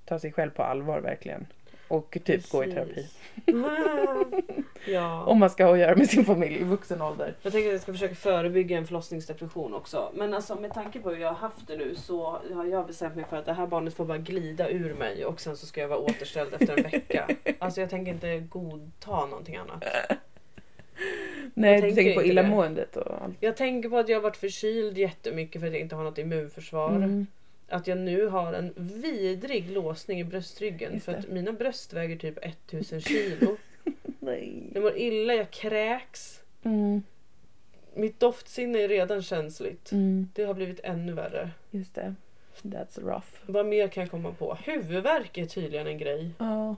[0.05, 1.47] ta sig själv på allvar verkligen.
[1.93, 3.07] Och typ gå i terapi.
[4.93, 5.25] ja.
[5.25, 7.35] Om man ska ha att göra med sin familj i vuxen ålder.
[7.43, 10.13] Jag tänker att jag ska försöka förebygga en förlossningsdepression också.
[10.15, 13.17] Men alltså med tanke på hur jag har haft det nu så har jag bestämt
[13.17, 15.81] mig för att det här barnet får bara glida ur mig och sen så ska
[15.81, 17.29] jag vara återställd efter en vecka.
[17.59, 19.85] Alltså jag tänker inte godta någonting annat.
[21.55, 23.37] Nej, du tänker tänker på illamåendet och allt.
[23.41, 26.19] Jag tänker på att jag har varit förkyld jättemycket för att jag inte har något
[26.19, 26.91] immunförsvar.
[26.91, 27.27] Mm.
[27.73, 32.39] Att jag nu har en vidrig låsning i bröstryggen för att mina bröst väger typ
[32.43, 33.57] 1000 kilo.
[34.21, 34.71] Nej.
[34.75, 36.41] Jag mår illa, jag kräks.
[36.63, 37.03] Mm.
[37.95, 39.93] Mitt doftsinne är redan känsligt.
[39.93, 40.29] Mm.
[40.35, 41.51] Det har blivit ännu värre.
[41.71, 42.15] Just det.
[42.63, 43.27] That's rough.
[43.47, 44.55] Vad mer kan jag komma på?
[44.65, 46.31] Huvudvärk är tydligen en grej.
[46.39, 46.77] Ja.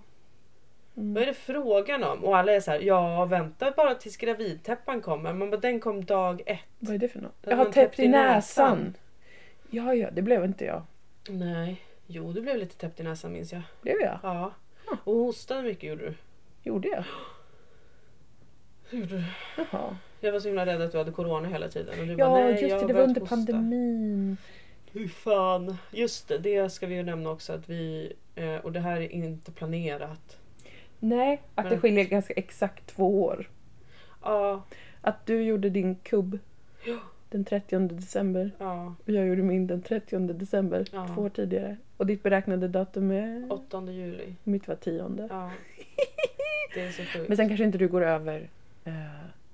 [0.96, 1.14] Mm.
[1.14, 2.24] Vad är det frågan om?
[2.24, 5.32] Och alla är så här, ja vänta bara tills gravidtäppan kommer.
[5.32, 6.58] Man bara, den kom dag ett.
[6.78, 7.36] Vad är det för något?
[7.42, 8.34] Jag har har täppt i näsan.
[8.34, 8.94] näsan.
[9.70, 10.82] Ja, ja, det blev inte jag.
[11.28, 11.82] Nej.
[12.06, 13.62] Jo, du blev lite täppt i näsan minns jag.
[13.82, 14.18] Blev jag?
[14.22, 14.52] Ja.
[15.04, 16.14] Och hostade mycket gjorde du.
[16.62, 17.04] Gjorde jag?
[18.90, 19.24] Hur gjorde du?
[19.56, 19.96] Jaha.
[20.20, 22.00] Jag var så himla rädd att du hade corona hela tiden.
[22.00, 22.86] Och du Ja, bara, nej, just det.
[22.86, 24.36] Det var under hosta." pandemin.
[24.92, 25.76] Hur fan.
[25.92, 29.12] Just det, det ska vi ju nämna också att vi, eh, och det här är
[29.12, 30.36] inte planerat.
[30.98, 33.50] Nej, att det Men- skiljer ganska exakt två år.
[34.22, 34.62] Ja,
[35.00, 36.38] Att du gjorde din kubb.
[37.34, 38.94] Den 30 december ja.
[39.04, 40.86] och jag gjorde min den 30 december.
[40.92, 41.08] Ja.
[41.14, 41.76] Två år tidigare.
[41.96, 43.52] Och ditt beräknade datum är?
[43.52, 44.34] 8 juli.
[44.44, 45.26] Mitt var tionde.
[45.30, 45.50] Ja.
[46.74, 47.28] Det är så sjukt.
[47.28, 48.48] Men sen kanske inte du går över
[48.84, 48.92] eh,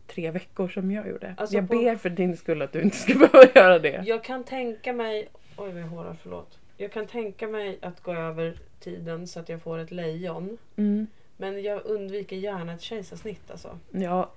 [0.06, 1.34] tre veckor som jag gjorde.
[1.36, 4.02] Alltså jag på- ber för din skull att du inte ska behöva göra det.
[4.06, 5.28] Jag kan tänka mig...
[5.56, 6.58] Oj vad jag hårar, förlåt.
[6.76, 10.58] Jag kan tänka mig att gå över tiden så att jag får ett lejon.
[10.76, 11.06] Mm.
[11.36, 13.78] Men jag undviker gärna ett kejsarsnitt alltså.
[13.90, 14.30] Ja,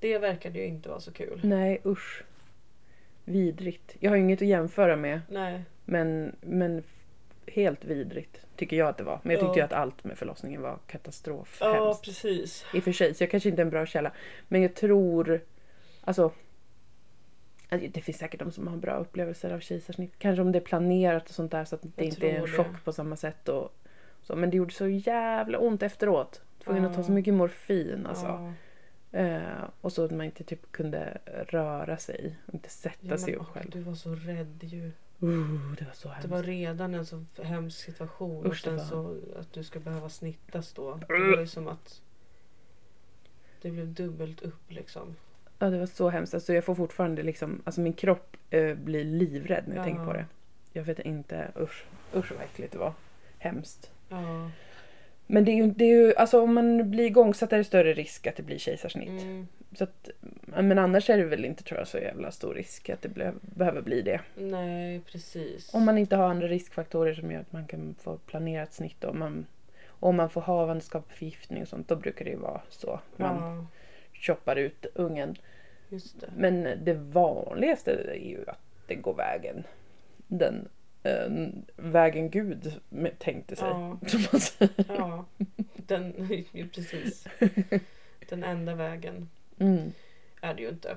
[0.00, 1.40] Det verkade ju inte vara så kul.
[1.42, 2.22] nej usch.
[3.28, 3.96] Vidrigt.
[4.00, 5.20] Jag har ju inget att jämföra med.
[5.28, 5.62] Nej.
[5.84, 6.82] Men, men
[7.46, 9.20] helt vidrigt tycker jag att det var.
[9.22, 9.62] Men jag tyckte Ja.
[9.62, 11.58] ju att allt med förlossningen var katastrof.
[11.60, 12.04] Ja, hemskt.
[12.04, 12.64] precis.
[12.74, 14.12] I och för sig, så jag kanske inte är en bra källa.
[14.48, 15.40] Men jag tror...
[16.00, 16.32] Alltså...
[17.68, 20.12] alltså, Det finns säkert de som har bra upplevelser av kejsarsnitt.
[20.18, 22.42] Kanske om det är planerat och sånt där så att det Jag inte är en
[22.42, 22.48] det.
[22.48, 23.48] chock på samma sätt.
[23.48, 23.74] Och,
[24.22, 24.36] så.
[24.36, 26.42] Men det gjorde så jävla ont efteråt.
[26.64, 27.14] Tvungen att ta så Ja.
[27.14, 28.26] mycket morfin alltså.
[28.26, 28.52] Ja.
[29.12, 31.18] Eh, och så att man inte typ kunde
[31.48, 32.36] röra sig.
[32.52, 33.70] Inte sätta Ja, sig upp åh, själv.
[33.70, 34.90] du var så rädd ju.
[35.22, 36.28] Uh, det var så Det hemskt.
[36.30, 38.46] var redan en så hemsk situation.
[38.46, 40.94] och Usch, det sen så att du ska behöva snittas då.
[41.08, 42.00] Det var ju som att
[43.62, 45.16] det blev dubbelt upp liksom.
[45.58, 46.34] Ja, det var så hemskt.
[46.34, 49.84] Alltså, jag får fortfarande liksom, alltså min kropp eh, blir livrädd när jag Ja.
[49.84, 50.26] tänker på det.
[50.72, 52.92] Jag vet inte, usch, usch vad äckligt det var.
[53.38, 53.90] Hemskt.
[54.08, 54.50] Ja.
[55.30, 57.92] Men det är ju, det är ju alltså om man blir igångsatt är det större
[57.92, 59.22] risk att det blir kejsarsnitt.
[59.22, 59.46] Mm.
[59.72, 60.10] Så att,
[60.46, 63.32] men annars är det väl inte tror jag så jävla stor risk att det ble,
[63.40, 64.20] behöver bli det.
[64.34, 65.74] Nej, precis.
[65.74, 69.16] Om man inte har andra riskfaktorer som gör att man kan få planerat snitt och
[69.16, 69.46] man,
[69.88, 73.00] om man får havandeskapsförgiftning och sånt, då brukar det ju vara så.
[73.16, 73.66] Man Ja,
[74.20, 75.36] choppar ut ungen.
[75.90, 75.98] det.
[76.36, 79.64] Men det vanligaste är ju att det går vägen.
[80.26, 80.68] Den
[81.76, 82.72] vägen Gud
[83.18, 83.68] tänkte sig.
[83.68, 83.98] Ja.
[84.06, 84.84] Som man säger.
[84.88, 85.24] Ja,
[85.76, 86.12] den,
[86.74, 87.26] precis.
[88.28, 89.28] Den enda vägen
[89.60, 89.92] Mm.
[90.40, 90.96] är det ju inte.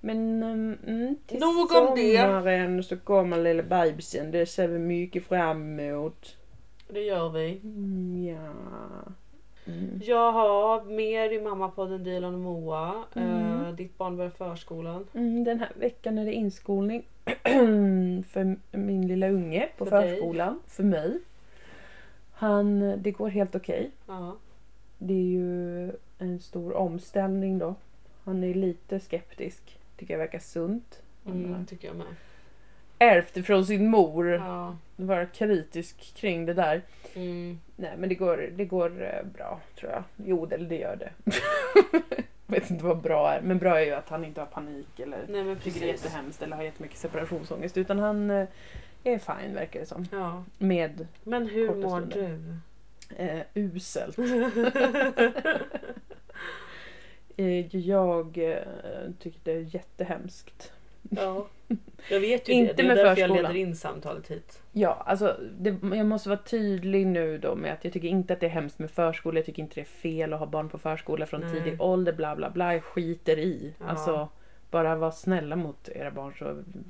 [0.00, 2.16] Men um, mm, till Nog om det.
[2.18, 4.30] sommaren så kommer lilla bebisen.
[4.30, 6.36] Det ser vi mycket fram emot.
[6.88, 7.60] Det gör vi.
[7.64, 8.52] Mm, ja.
[9.66, 10.00] Mm.
[10.04, 13.04] Jag har mer i Mammapodden Dilan och Moa.
[13.14, 13.64] Mm.
[13.64, 15.06] Eh, ditt barn börjar förskolan.
[15.14, 17.02] Mm, den här veckan är det inskolning
[18.28, 20.10] för min lilla unge på För dig.
[20.10, 20.60] förskolan.
[20.66, 21.18] För mig.
[22.32, 23.90] Han, det går helt okej.
[24.06, 24.36] Ja.
[24.98, 27.74] Det är ju en stor omställning då.
[28.24, 29.78] Han är lite skeptisk.
[29.96, 31.02] Tycker jag verkar sunt.
[31.26, 32.06] Mm, tycker jag med.
[33.00, 34.30] Ärvt från sin mor.
[34.30, 34.76] Ja.
[34.96, 36.82] Vara kritisk kring det där.
[37.14, 37.60] Mm.
[37.76, 40.02] Nej men det går, det går eh, bra tror jag.
[40.16, 41.12] Jo det, det gör det.
[42.46, 43.40] vet inte vad bra är.
[43.40, 45.92] Men bra är ju att han inte har panik eller Nej men tycker det är
[45.92, 47.76] jättehemskt eller har jättemycket separationsångest.
[47.76, 48.48] Utan han eh,
[49.04, 50.06] är fine verkar det som.
[50.12, 50.44] Ja.
[50.58, 52.38] Med Men hur mår du?
[53.16, 54.16] eh, uselt.
[57.36, 58.58] Eh, jag eh,
[59.18, 60.72] tycker det är jättehemskt.
[61.10, 61.46] Ja.
[62.10, 62.76] Jag vet ju Inte det.
[62.76, 63.42] Det är med därför jag förskolan.
[63.52, 64.62] leder in samtalet hit.
[64.72, 68.40] Ja, alltså det, jag måste vara tydlig nu då med att jag tycker inte att
[68.40, 69.38] det är hemskt med förskola.
[69.38, 71.52] Jag tycker inte det är fel att ha barn på förskola från Nej.
[71.52, 72.12] tidig ålder.
[72.12, 72.72] Bla bla bla.
[72.74, 73.74] Jag skiter i.
[73.78, 73.86] Ja.
[73.86, 74.28] Alltså,
[74.70, 76.44] bara var snälla mot era barn så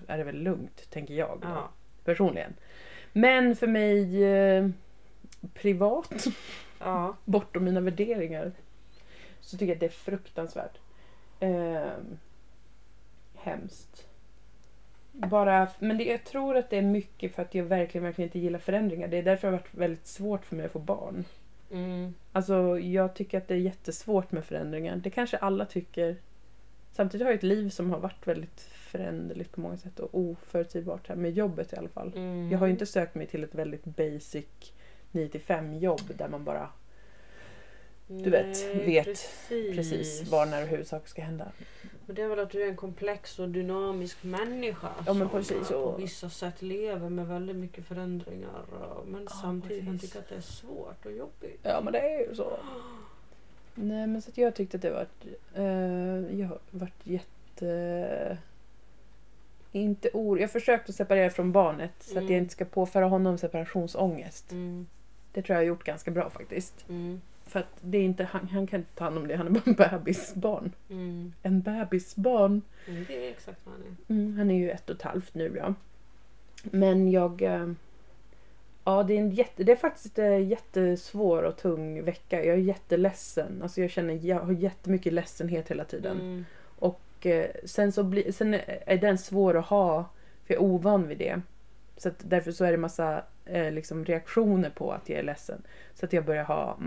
[0.06, 1.38] är det väl lugnt, tänker jag.
[1.42, 1.68] Då, Ja.
[2.04, 2.54] Personligen.
[3.12, 4.68] Men för mig eh,
[5.54, 6.26] privat,
[6.78, 7.16] Ja.
[7.24, 8.52] bortom mina värderingar,
[9.40, 10.78] så tycker jag att det är fruktansvärt.
[11.40, 11.82] Eh,
[13.34, 14.06] hemskt.
[15.12, 18.38] Bara, men det, jag tror att det är mycket för att jag verkligen, verkligen inte
[18.38, 19.08] gillar förändringar.
[19.08, 21.24] Det är därför det har varit väldigt svårt för mig att få barn.
[21.70, 22.14] Mm.
[22.32, 24.96] Alltså jag tycker att det är jättesvårt med förändringar.
[24.96, 26.16] Det kanske alla tycker.
[26.92, 31.08] Samtidigt har jag ett liv som har varit väldigt föränderligt på många sätt och oförutsägbart
[31.08, 32.12] här med jobbet i alla fall.
[32.16, 32.50] Mm.
[32.50, 34.72] Jag har ju inte sökt mig till ett väldigt basic
[35.12, 36.68] 9-5 jobb där man bara
[38.10, 39.76] du vet, Nej, vet precis.
[39.76, 41.52] precis var, när och hur saker ska hända.
[42.10, 44.88] Men det är väl att du är en komplex och dynamisk människa.
[45.06, 48.62] Ja, men som precis, på och- vissa sätt lever med väldigt mycket förändringar.
[49.06, 51.60] Men Ja, samtidigt kan tycka att det är svårt och jobbigt.
[51.62, 52.52] Ja men det är ju så.
[53.74, 55.06] Nej men så att jag tyckte att det var
[55.54, 58.38] eh, jag har varit jätte
[59.72, 60.40] inte or...
[60.40, 62.32] Jag försökte separera från barnet så att Mm.
[62.32, 64.52] jag inte ska påföra honom separationsångest.
[64.52, 64.86] Mm.
[65.32, 66.88] Det tror jag har gjort ganska bra faktiskt.
[66.88, 67.20] Mm.
[67.50, 69.50] För att det är inte, han, han kan inte ta hand om det, han är
[69.50, 70.72] bara en bebisbarn.
[70.90, 71.32] Mm.
[71.42, 72.62] En bebisbarn.
[72.88, 73.04] Mm.
[73.08, 74.14] Det är exakt vad han är.
[74.14, 75.74] Mm, han är ju ett och ett halvt nu ja.
[76.62, 77.42] Men jag...
[77.42, 77.72] eh,
[78.84, 82.44] Ja, det är, en jätte, det är faktiskt en jättesvår och tung vecka.
[82.44, 83.62] Jag är jätteledsen.
[83.62, 86.20] Alltså jag känner jag har jättemycket ledsenhet hela tiden.
[86.20, 86.44] Mm.
[86.78, 88.54] Och eh, sen, så bli, sen
[88.86, 90.10] är den svår att ha,
[90.46, 91.40] för jag är ovan vid det.
[91.96, 95.62] Så att därför så är det massa eh, liksom reaktioner på att jag är ledsen.
[95.94, 96.78] Så att jag börjar ha,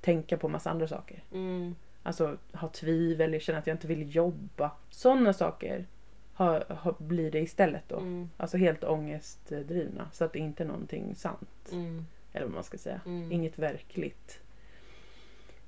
[0.00, 1.22] tänka på massa andra saker.
[1.32, 1.74] Mm.
[2.02, 4.70] Alltså ha tvivel, känner att jag inte vill jobba.
[4.90, 5.86] Sådana saker
[6.34, 7.96] har, har, blir det istället då.
[7.96, 8.30] Mm.
[8.36, 10.08] Alltså helt ångestdrivna.
[10.12, 11.68] Så att det inte är någonting sant.
[11.72, 12.06] Mm.
[12.32, 13.00] Eller vad man ska säga.
[13.06, 13.32] Mm.
[13.32, 14.40] Inget verkligt.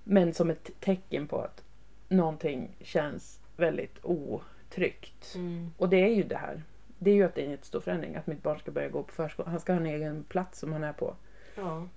[0.04, 1.62] Men som ett tecken på att
[2.08, 5.34] någonting känns väldigt otryggt.
[5.34, 5.72] Mm.
[5.76, 6.62] Och det är ju det här.
[6.98, 8.16] Det är ju att det är en jättestor förändring.
[8.16, 9.50] Att mitt barn ska börja gå på förskola.
[9.50, 11.14] Han ska ha en egen plats som han är på.
[11.56, 11.88] Ja.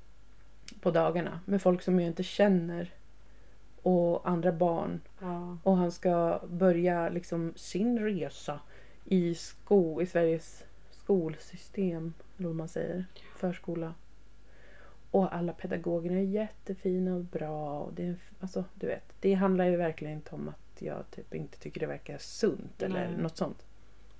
[0.81, 1.39] På dagarna.
[1.45, 2.93] Med folk som jag inte känner.
[3.81, 5.01] Och andra barn.
[5.19, 5.57] Ja.
[5.63, 8.59] Och han ska börja liksom sin resa
[9.05, 12.13] i, sko, i Sveriges skolsystem.
[12.38, 13.05] Eller vad man säger.
[13.35, 13.93] Förskola.
[15.12, 17.79] Och alla pedagogerna är jättefina och bra.
[17.79, 21.33] Och det, är, alltså, du vet, det handlar ju verkligen inte om att jag typ
[21.35, 23.17] inte tycker det verkar sunt eller Nej.
[23.17, 23.65] något sånt.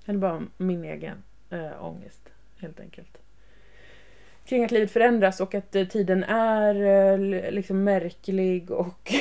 [0.06, 2.20] Är bara min egen äh, ångest
[2.58, 3.18] helt enkelt.
[4.44, 6.74] Kring att livet förändras och att eh, tiden är
[7.14, 9.12] l- liksom märklig och,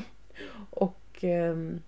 [0.70, 1.80] och ehm,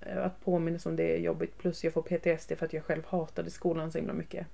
[0.00, 1.58] att påminnas om det är jobbigt.
[1.58, 4.46] Plus jag får PTSD för att jag själv hatade skolan så himla mycket.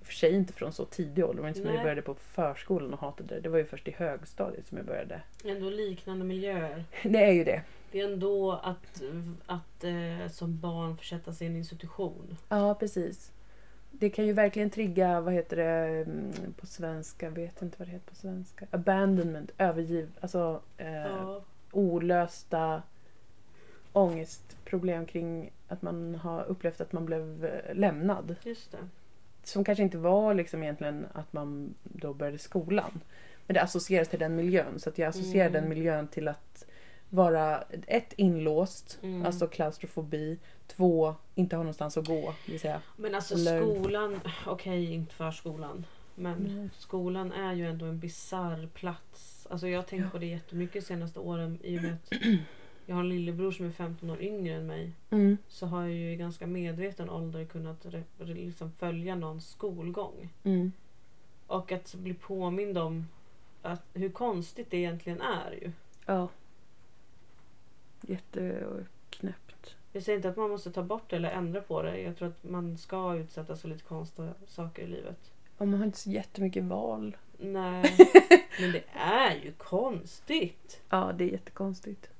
[0.00, 1.34] I och för sig inte från så tidig ålder.
[1.36, 1.84] Det var inte som att jag Nej.
[1.84, 3.40] började på förskolan och hatade det.
[3.40, 5.20] Det var ju först i högstadiet som jag började.
[5.44, 6.84] Ändå liknande miljöer.
[7.02, 7.62] Det är ju det.
[7.92, 9.02] Det är ändå att,
[9.46, 12.36] att eh, som barn försätta sig i en institution.
[12.48, 13.32] Ja, precis.
[13.90, 17.30] Det kan ju verkligen trigga, vad heter det mm, på svenska?
[17.30, 18.66] Vet inte vad det heter på svenska.
[18.70, 21.42] Abandonment, övergiv, alltså eh, Ja.
[21.72, 22.82] olösta
[23.92, 28.36] ångestproblem kring att man har upplevt att man blev eh, lämnad.
[28.42, 28.78] Just det.
[29.42, 33.00] Som kanske inte var liksom egentligen att man då började skolan.
[33.46, 34.78] Men det associeras till den miljön.
[34.80, 35.60] Så att jag associerar Mm.
[35.60, 36.66] den miljön till att
[37.10, 39.26] vara ett inlåst, Mm.
[39.26, 40.38] alltså klaustrofobi.
[40.66, 42.34] Två, inte ha någonstans att gå.
[42.46, 42.82] Vill säga.
[42.96, 45.86] Men alltså Eller- skolan, okej inte förskolan.
[46.14, 46.68] Men Nej.
[46.78, 49.46] skolan är ju ändå en bizarr plats.
[49.50, 50.10] Alltså jag har tänkt Ja.
[50.10, 52.12] på det jättemycket de senaste åren i och med att
[52.86, 54.92] jag har en lillebror som är 15 år yngre än mig.
[55.10, 55.36] Mm.
[55.48, 57.86] Så har jag ju i ganska medveten ålder kunnat
[58.18, 60.28] liksom följa någons skolgång.
[60.44, 60.72] Mm.
[61.46, 63.06] Och att bli påmind om
[63.62, 65.72] att, hur konstigt det egentligen är ju.
[66.06, 66.28] Ja.
[68.00, 69.76] Jätteknäppt.
[69.92, 72.00] Jag säger inte att man måste ta bort det eller ändra på det.
[72.00, 75.32] Jag tror att man ska utsättas för lite konstiga saker i livet.
[75.58, 77.16] Och man har inte så jättemycket val.
[77.38, 77.96] Nej,
[78.60, 80.80] men det är ju konstigt.
[80.88, 82.10] Ja, det är jättekonstigt.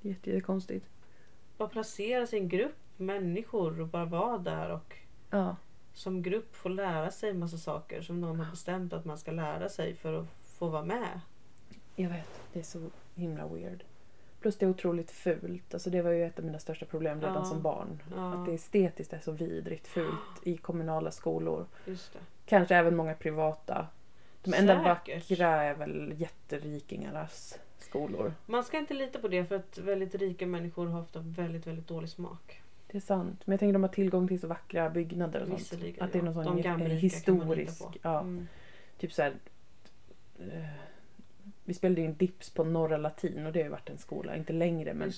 [0.00, 0.86] Jätte, jättekonstigt.
[1.56, 4.96] Bara placera sig i en grupp människor och bara vara där och
[5.30, 5.56] Ja.
[5.94, 9.68] som grupp få lära sig massa saker som någon har bestämt att man ska lära
[9.68, 10.26] sig för att
[10.58, 11.20] få vara med.
[11.96, 13.84] Jag vet, det är så himla weird.
[14.40, 15.74] Plus det är otroligt fult.
[15.74, 17.44] Alltså det var ju ett av mina största problem redan Ja.
[17.44, 18.02] som barn.
[18.16, 18.34] Ja.
[18.34, 21.66] Att det estetiskt är så vidrigt fult i kommunala skolor.
[21.86, 22.18] Just det.
[22.46, 23.86] Kanske även många privata.
[24.42, 25.30] De enda Säkert.
[25.30, 28.32] vackra är väl jätterikingarnas skolor.
[28.46, 31.88] Man ska inte lita på det för att väldigt rika människor har ofta väldigt, väldigt
[31.88, 32.62] dålig smak.
[32.90, 33.40] Det är sant.
[33.44, 35.82] Men jag tänker de har tillgång till så vackra byggnader och sånt.
[36.00, 36.30] Att det är ja.
[36.30, 37.82] någon sån De historisk.
[38.02, 38.48] Ja, Mm.
[38.98, 39.32] Typ så här.
[40.38, 40.64] eh,
[41.70, 44.36] Vi spelade ju en dips på Norra Latin och det har ju varit en skola,
[44.36, 45.12] inte längre men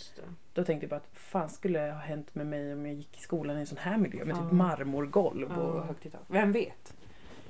[0.54, 3.20] då tänkte jag bara att fan skulle ha hänt med mig om jag gick i
[3.20, 4.42] skolan i en sån här miljö med Ja.
[4.42, 5.62] typ marmorgolv Ja.
[5.62, 6.20] och högt i tak.
[6.28, 6.94] Vem vet?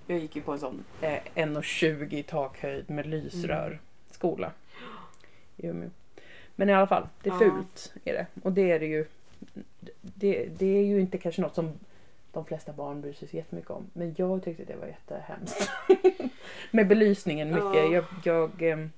[0.07, 3.79] Jag gick ju på en sån eh, 1,20 i takhöjd med lysrör Mm.
[4.11, 4.53] skola.
[5.57, 5.91] i Umeå.
[6.57, 8.27] Men i alla fall, det är fult är det.
[8.43, 9.07] Och det är det ju.
[10.01, 11.73] Det, det är ju inte kanske något som
[12.33, 13.87] de flesta barn bryr sig så jättemycket om.
[13.93, 15.71] Men jag tyckte det var jättehemskt.
[16.71, 17.63] med belysningen mycket.
[17.75, 17.85] Ja.
[17.93, 18.91] Jag, jag, ehm,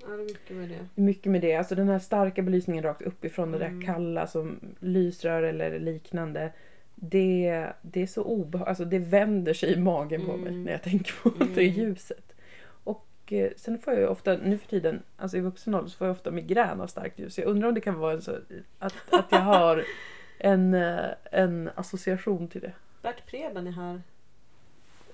[0.00, 1.02] Ja, det är mycket med det.
[1.02, 1.54] mycket med det.
[1.56, 3.80] Alltså den här starka belysningen rakt uppifrån, det Mm.
[3.80, 6.52] där kalla som lysrör eller liknande.
[6.94, 8.68] Det, det är så obehagligt.
[8.68, 10.64] Alltså det vänder sig i magen på mig Mm.
[10.64, 11.54] när jag tänker på Mm.
[11.54, 12.32] det ljuset.
[12.66, 15.96] Och eh, sen får jag ju ofta, nu för tiden, alltså i vuxen ålder så
[15.98, 17.38] får jag ofta migrän av starkt ljus.
[17.38, 18.30] Jag undrar om det kan vara så
[18.78, 19.84] att, att jag har
[20.38, 22.72] en, eh, en association till det.
[23.02, 24.02] Bert Preben är här.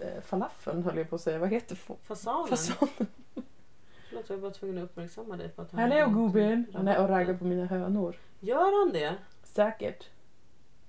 [0.01, 1.39] Eh, Falafeln höll jag på att säga.
[1.39, 2.49] Vad heter fa- Fasanen.
[2.49, 3.07] fasanen?
[4.09, 6.67] Förlåt, jag var bara tvungen att uppmärksamma dig på att Hallå har gubben!
[6.75, 8.17] Han är och raggar på mina hönor.
[8.41, 9.15] Gör han det?
[9.43, 10.09] Säkert.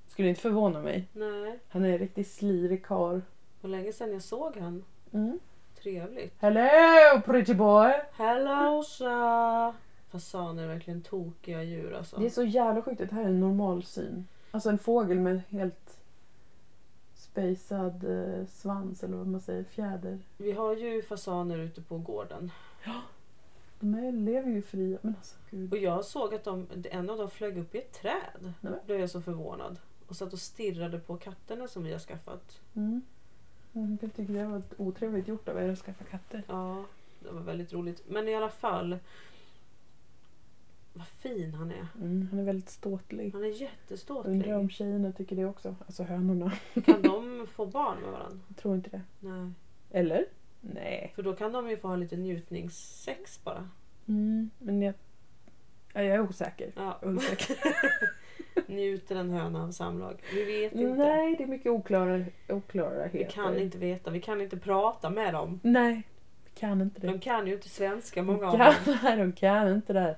[0.08, 1.08] Skulle inte förvåna mig.
[1.14, 1.60] Nej.
[1.70, 3.22] Han är en riktigt slirig karl.
[3.62, 4.84] Hur länge sedan jag såg han.
[5.14, 5.40] Mm.
[5.82, 6.34] Trevligt.
[6.40, 7.92] Hello pretty boy!
[8.14, 9.74] Hello sir!
[10.12, 12.18] Fasaner är verkligen tokiga djur alltså.
[12.18, 14.28] Det är så jävla sjukt att det här är en normal syn.
[14.52, 15.98] Alltså en fågel med helt
[17.16, 20.20] spejsad eh, svans eller vad man säger, fjäder.
[20.38, 22.52] Vi har ju fasaner ute på gården.
[23.80, 24.98] De är, lever ju fria.
[25.02, 25.72] Men alltså gud.
[25.74, 28.54] Och jag såg att de, en av dem flög upp i ett träd.
[28.62, 29.78] Då blev jag så förvånad.
[30.08, 32.60] Och satt och stirrade på katterna som vi har skaffat.
[32.76, 33.02] Mm.
[33.74, 36.44] Mm, Jag tycker det var otrevligt gjort av er att skaffa katter.
[36.48, 36.84] Ja,
[37.20, 38.04] det var väldigt roligt.
[38.10, 38.98] Men i alla fall.
[40.94, 41.88] Vad fin han är.
[41.96, 43.34] Mm, han är väldigt ståtlig.
[43.34, 44.34] Han är jätteståtlig.
[44.34, 45.76] Undrar om tjejerna tycker det också.
[45.86, 46.52] Alltså hönorna.
[46.86, 48.40] Kan de få barn med varandra?
[48.48, 49.02] Jag tror inte det.
[49.20, 49.52] Nej.
[49.92, 50.26] Eller?
[50.62, 51.12] Nej.
[51.16, 53.70] För då kan de ju få ha lite njutningssex bara.
[54.08, 54.94] Mm, men jag,
[55.94, 56.72] ja, jag är osäker.
[56.76, 57.00] Ja.
[57.02, 57.58] osäker.
[58.68, 60.22] Njuter en höna av samlag?
[60.34, 60.96] Vi vet inte.
[60.96, 63.18] Nej, det är mycket oklara, oklarheter.
[63.20, 64.12] Vi kan inte veta.
[64.12, 65.60] Vi kan inte prata med dem.
[65.64, 66.04] Nej,
[66.44, 67.08] vi kan inte det.
[67.08, 68.74] De kan ju inte svenska många av de dem.
[68.84, 70.16] kan, nej, de kan inte det.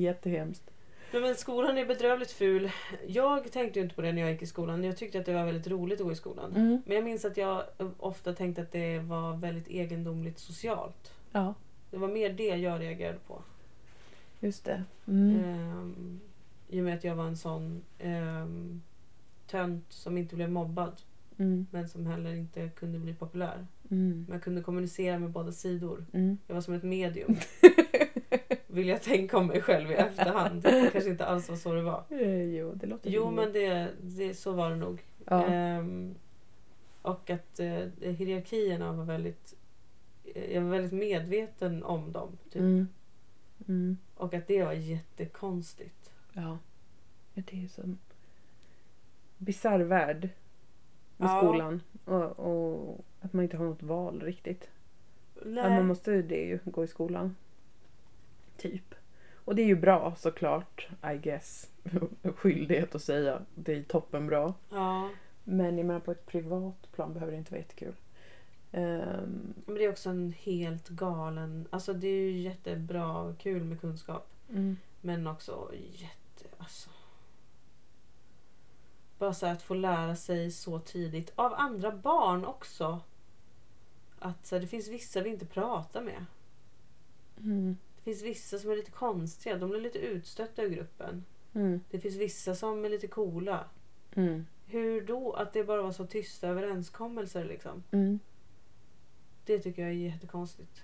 [0.00, 0.70] Jättehemskt.
[1.12, 2.70] Men skolan är bedrövligt ful.
[3.06, 4.84] Jag tänkte inte på det när jag gick i skolan.
[4.84, 6.50] Jag tyckte att det var väldigt roligt att gå i skolan.
[6.56, 6.82] Mm.
[6.86, 7.62] Men jag minns att jag
[7.98, 11.12] ofta tänkte att det var väldigt egendomligt socialt.
[11.32, 11.54] Ja,
[11.90, 13.42] Det var mer det jag reagerade på.
[14.40, 14.84] just det.
[15.06, 15.44] Mm.
[15.44, 16.20] Ehm,
[16.68, 18.82] I och med att jag var en sån um,
[19.46, 21.00] tönt som inte blev mobbad.
[21.38, 21.66] Mm.
[21.70, 23.66] Men som heller inte kunde bli populär.
[23.90, 24.24] Mm.
[24.28, 26.04] Men jag kunde kommunicera med båda sidor.
[26.12, 26.38] Mm.
[26.46, 27.36] Jag var som ett medium.
[28.66, 30.62] Vill jag tänka om mig själv i efterhand.
[30.62, 32.04] Det kanske inte alls var så det var.
[32.08, 35.02] Eh, jo, det låter Jo men det, det, så var det nog.
[35.24, 35.46] Ja.
[35.46, 36.14] Ehm,
[37.02, 39.54] och att eh, hierarkierna var väldigt...
[40.34, 42.38] eh, Jag var väldigt medveten om dem.
[42.50, 42.60] Typ.
[42.60, 42.88] Mm.
[43.68, 43.96] Mm.
[44.14, 46.10] Och att det var jättekonstigt.
[46.32, 46.58] Ja.
[47.34, 47.98] Men Det är en sån
[49.38, 50.28] bisarr värld
[51.16, 51.38] med Ja.
[51.42, 51.80] skolan.
[52.04, 54.70] Och, och att man inte har något val riktigt.
[55.44, 55.64] Nej.
[55.64, 57.36] Att man måste det ju, gå i skolan.
[58.62, 58.94] Typ.
[59.44, 61.70] Och det är ju bra såklart, I guess.
[62.36, 63.42] Skyldighet att säga.
[63.54, 64.54] Det är toppen bra.
[64.70, 65.08] Ja.
[65.44, 67.94] Men jag menar på ett privat plan behöver det inte vara jättekul.
[68.72, 71.68] Ehm, Men det är också en helt galen...
[71.70, 74.28] Alltså det är ju jättebra och kul med kunskap.
[74.50, 76.44] mm, Men också jätte...
[76.58, 76.90] Alltså.
[79.18, 81.32] Bara så att få lära sig så tidigt.
[81.34, 83.00] Av andra barn också.
[84.18, 86.24] Att så här, det finns vissa vi inte pratar med.
[87.38, 89.56] mm, Det finns vissa som är lite konstiga.
[89.58, 91.24] De blir lite utstötta ur gruppen.
[91.54, 93.64] mm, Det finns vissa som är lite coola.
[94.14, 95.32] mm, Hur då?
[95.32, 97.82] Att det bara var så tysta överenskommelser liksom.
[97.90, 98.18] mm,
[99.44, 100.82] Det tycker jag är jättekonstigt.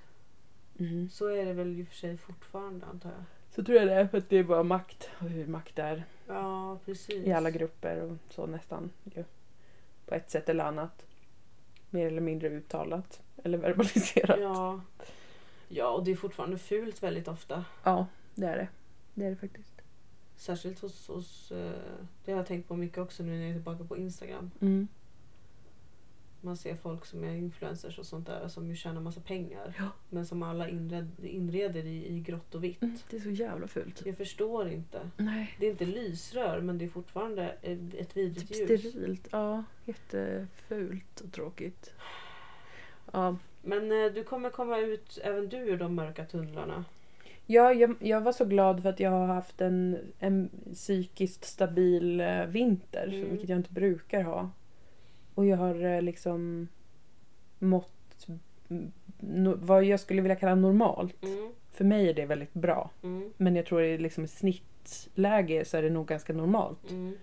[0.78, 1.08] mm.
[1.08, 3.24] Så är det väl i och för sig fortfarande antar jag.
[3.54, 6.04] Så tror jag det är för att det är bara makt och hur makt är
[6.26, 7.26] Ja, precis.
[7.26, 8.90] i alla grupper och så nästan.
[9.14, 9.24] Ju.
[10.06, 11.06] På ett sätt eller annat.
[11.90, 14.40] Mer eller mindre uttalat eller verbaliserat.
[14.40, 14.80] Ja.
[15.68, 17.64] Ja, och det är fortfarande fult väldigt ofta.
[17.82, 18.68] Ja, det är det.
[19.14, 19.82] Det är det faktiskt.
[20.36, 21.72] Särskilt hos, hos eh,
[22.24, 24.50] det har jag tänkt på mycket också nu när jag är tillbaka på Instagram.
[24.60, 24.88] Mm.
[26.40, 29.74] Man ser folk som är influencers och sånt där som ju tjänar massa pengar.
[29.78, 29.90] Ja.
[30.10, 32.82] Men som alla inred, inreder i, i grått och vitt.
[32.82, 34.02] Mm, det är så jävla fult.
[34.06, 35.10] Jag förstår inte.
[35.16, 35.56] Nej.
[35.58, 37.48] Det är inte lysrör men det är fortfarande
[37.98, 38.68] ett vidrigt ljus.
[38.68, 39.28] Typ sterilt.
[39.32, 41.94] Ja, jättefult och tråkigt.
[43.12, 43.36] Ja,
[43.68, 46.84] Men eh, du kommer komma ut även du ur de mörka tunnlarna.
[47.46, 52.20] Ja, jag, jag var så glad för att jag har haft en, en psykiskt stabil
[52.20, 53.30] eh, vinter, Mm.
[53.30, 54.50] vilket jag inte brukar ha.
[55.34, 56.68] Och jag har eh, liksom
[57.58, 58.26] mått
[59.18, 61.24] no, vad jag skulle vilja kalla normalt.
[61.24, 62.90] Mm, För mig är det väldigt bra.
[63.02, 66.90] mm, Men jag tror i liksom i snittläge så är det nog ganska normalt.
[66.90, 67.16] mm,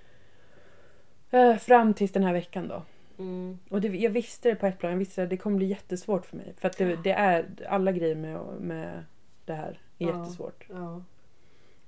[1.60, 2.84] fram tills den här veckan då.
[3.18, 3.60] Mm.
[3.70, 4.92] Och det, jag visste det på ett plan.
[4.92, 6.54] Jag visste att det kommer bli jättesvårt för mig.
[6.58, 9.04] För att det, det är alla grejer med, med
[9.46, 10.20] det här är Ja.
[10.20, 10.66] jättesvårt.
[10.70, 11.04] Ja.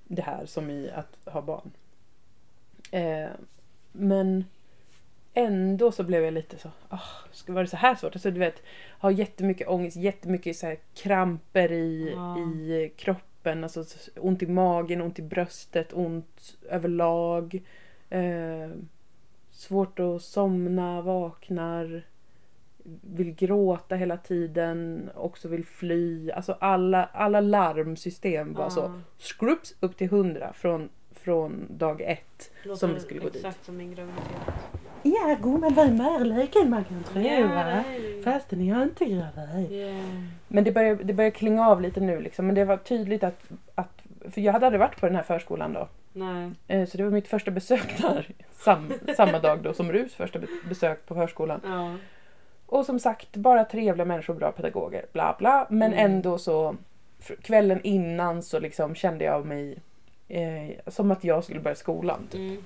[0.08, 1.72] det här som i att ha barn.
[2.92, 3.30] Eh,
[3.92, 4.46] men
[5.34, 8.16] ändå så blev jag lite så, oh, ska vara det så här svårt?
[8.16, 8.64] Alltså du vet,
[9.00, 12.40] ha jättemycket ångest, jättemycket så här kramper i, Ja.
[12.40, 17.62] i kroppen, alltså ont i magen, ont i bröstet, ont överlag.
[18.10, 18.70] Eh,
[19.58, 22.02] svårt att somna, vaknar,
[23.02, 26.32] vill gråta hela tiden, också vill fly.
[26.32, 28.94] Alltså alla, alla larmsystem var så Ja.
[29.18, 32.52] skrups upp till 100 från, från dag ett.
[32.64, 33.36] Låter som vi skulle gå dit.
[33.36, 34.24] Exakt som min graviditet.
[35.04, 37.64] Ja gumman var märleken man kan tro va?
[37.64, 39.72] är ju- Fastän jag inte gravid.
[39.72, 40.06] Yeah.
[40.48, 42.46] Men det börjar, det börjar klinga av lite nu liksom.
[42.46, 43.44] Men det var tydligt att,
[43.76, 43.97] att
[44.32, 45.88] för jag hade aldrig varit på den här förskolan då.
[46.14, 46.52] Nej.
[46.68, 48.28] Eh, Så det var mitt första besök där.
[48.52, 51.62] Sam, samma dag då som Rus första be- besök på förskolan.
[51.64, 51.96] Ja.
[52.66, 55.68] Och som sagt, bara trevliga människor, bra pedagoger, bla bla.
[55.70, 56.06] Men Mm.
[56.12, 56.76] ändå så,
[57.42, 59.78] kvällen innan så liksom kände jag mig
[60.28, 62.28] eh, som att jag skulle börja skolan.
[62.32, 62.40] Typ.
[62.40, 62.64] Mm.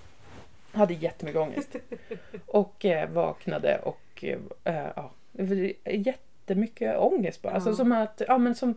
[0.73, 1.75] Hade jättemycket ångest.
[2.45, 4.23] Och eh, vaknade och
[4.63, 5.11] eh, ja,
[5.85, 7.53] jättemycket ångest bara.
[7.53, 7.75] Alltså Ja.
[7.75, 8.75] som att, ja, men som,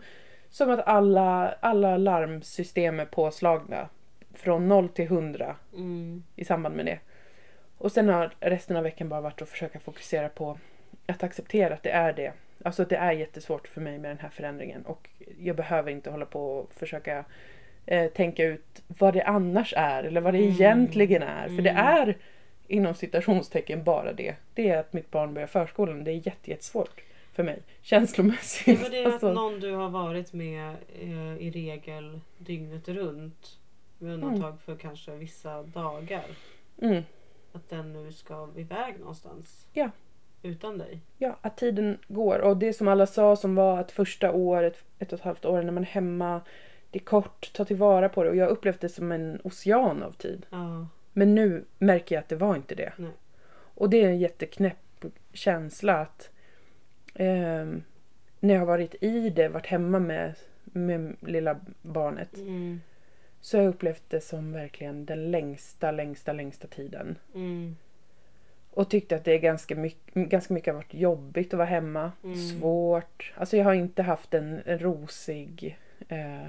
[0.55, 3.89] som att alla, alla larmsystem är påslagna.
[4.35, 6.25] Från 0 till 100 Mm.
[6.37, 6.99] i samband med det.
[7.79, 10.59] Och sen har resten av veckan bara varit att försöka fokusera på
[11.07, 12.33] att acceptera att det är det.
[12.65, 16.11] Alltså att det är jättesvårt för mig med den här förändringen och jag behöver inte
[16.11, 17.25] hålla på och försöka
[17.87, 20.51] eh, tänka ut vad det annars är eller vad det Mm.
[20.51, 21.49] egentligen är.
[21.49, 21.87] För det Mm.
[21.87, 22.17] är
[22.69, 24.35] inom citationstecken bara det.
[24.55, 26.05] Det är att mitt barn börjar förskolan.
[26.05, 27.01] Det är jätte, jättesvårt
[27.35, 28.79] för mig känslomässigt.
[28.79, 33.59] Det var det Alltså, att någon du har varit med eh, i regel dygnet runt.
[33.99, 36.25] Med undantag för kanske vissa dagar.
[36.83, 37.03] mm.
[37.53, 39.69] Att den nu ska iväg någonstans.
[39.73, 39.91] Ja.
[40.43, 41.01] Utan dig.
[41.19, 42.39] Ja, att tiden går.
[42.39, 45.63] Och det som alla sa som var att första året, ett och ett halvt år
[45.63, 46.41] när man är hemma,
[46.91, 48.31] det är kort, ta tillvara på det.
[48.31, 50.47] Och jag upplevde det som en ocean av tid.
[50.51, 50.87] Ja.
[51.13, 52.93] Men nu märker jag att det var inte det.
[52.97, 53.11] Nej.
[53.55, 56.31] Och det är en jätteknäpp känsla att
[57.15, 57.83] ehm,
[58.41, 60.35] när jag har varit i det, varit hemma med,
[60.65, 62.81] med lilla barnet, Mm.
[63.41, 67.19] så har jag upplevt det som verkligen den längsta, längsta, längsta tiden.
[67.35, 67.77] Mm.
[68.71, 72.13] Och tyckte att det är ganska mycket, ganska mycket har varit jobbigt att vara hemma.
[72.25, 72.37] Mm.
[72.37, 73.33] Svårt.
[73.37, 76.49] Alltså jag har inte haft en, en rosig eh,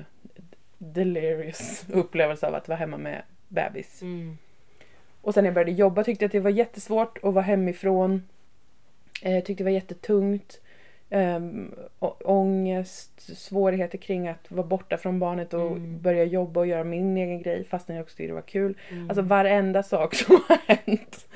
[0.77, 4.01] delirious upplevelse av att vara hemma med bebis.
[4.01, 4.37] Mm.
[5.21, 8.23] Och sen när jag började jobba tyckte jag att det var jättesvårt att vara hemifrån.
[9.25, 10.61] Eh, tyckte det var jättetungt.
[11.09, 11.75] Um,
[12.23, 16.01] ångest, svårigheter kring att vara borta från barnet och Mm.
[16.01, 18.77] börja jobba och göra min egen grej fastän jag också tyckte det var kul.
[18.91, 19.09] Mm.
[19.09, 21.27] Alltså varenda sak som har hänt,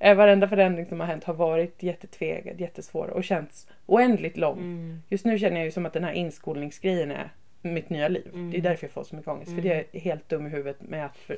[0.00, 4.58] eh, varenda förändring som har hänt har varit jättetvegad, jättesvår och känts oändligt lång.
[4.58, 5.02] Mm.
[5.08, 7.30] Just nu känner jag ju som att den här inskolningsgrejen är
[7.62, 8.30] mitt nya liv.
[8.34, 8.50] Mm.
[8.50, 9.50] Det är därför jag får så mycket ångest.
[9.50, 9.62] Mm.
[9.62, 11.36] För det är helt dum i huvudet med att för,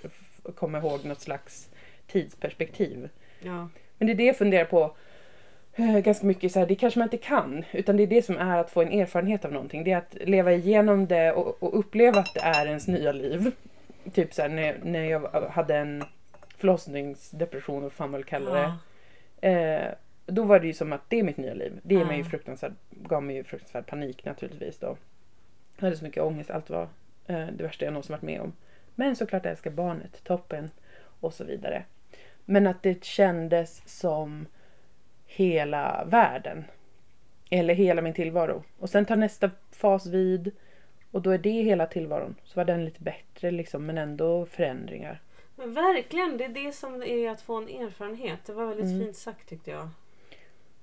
[0.54, 1.70] komma ihåg något slags
[2.06, 3.08] tidsperspektiv.
[3.42, 3.68] Ja.
[3.98, 4.96] Men det är det jag funderar på
[5.76, 6.52] ganska mycket.
[6.52, 7.64] Så här, det kanske man inte kan.
[7.72, 9.84] Utan det är det som är att få en erfarenhet av någonting.
[9.84, 13.50] Det är att leva igenom det och, och uppleva att det är ens nya liv.
[14.12, 15.20] Typ så här, när, när jag
[15.50, 16.04] hade en
[16.56, 18.72] förlossningsdepression, vad fan man vill kalla det.
[19.40, 19.48] Ja.
[19.48, 19.92] Eh,
[20.26, 21.80] då var det ju som att det är mitt nya liv.
[21.82, 22.06] Det ger Ja.
[22.06, 24.96] mig ju fruktansvärd, gav mig ju fruktansvärd panik naturligtvis då.
[25.76, 26.88] Jag hade så mycket ångest, allt var
[27.26, 28.52] eh, det värsta jag någonsin varit med om.
[28.94, 30.70] Men såklart jag älskar barnet, toppen
[31.20, 31.82] och så vidare.
[32.44, 34.46] Men att det kändes som
[35.36, 36.64] hela världen.
[37.50, 38.62] Eller hela min tillvaro.
[38.78, 40.50] Och sen tar nästa fas vid
[41.10, 42.34] och då är det hela tillvaron.
[42.44, 45.20] Så var den lite bättre liksom men ändå förändringar.
[45.56, 48.44] Men verkligen, det är det som är att få en erfarenhet.
[48.46, 49.00] Det var väldigt Mm.
[49.00, 49.88] fint sagt tyckte jag.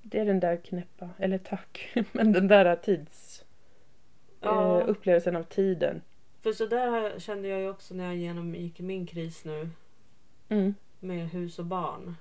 [0.02, 3.44] Det är den där knäppa, eller tack, men den där tids...
[4.42, 4.82] Ja.
[4.82, 6.02] Eh, upplevelsen av tiden.
[6.42, 9.70] För så där kände jag ju också när jag genomgick min kris nu.
[10.50, 10.76] Mm.
[11.00, 12.16] Med hus och barn.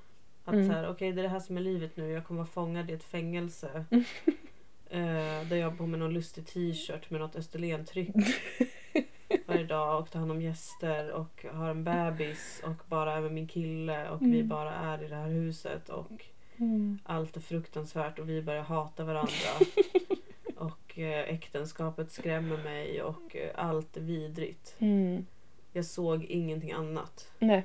[0.45, 0.90] Att Mm.
[0.90, 2.11] okej det är det här som är livet nu.
[2.11, 3.84] Jag kommer vara fångad i ett fängelse.
[4.90, 8.11] eh, där jag har på mig någon lustig t-shirt med något Österlentryck.
[9.47, 13.32] varje dag och tar hand om gäster och har en bebis och bara är med
[13.32, 14.49] min kille och vi Mm.
[14.49, 16.24] bara är i det här huset och
[16.57, 16.99] Mm.
[17.05, 19.66] allt är fruktansvärt och vi börjar hata varandra.
[20.57, 24.74] och eh, äktenskapet skrämmer mig och eh, allt är vidrigt.
[24.78, 25.26] Mm.
[25.72, 27.30] Jag såg ingenting annat.
[27.38, 27.64] Nej,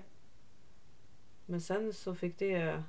[1.50, 2.84] Men sen så fick det...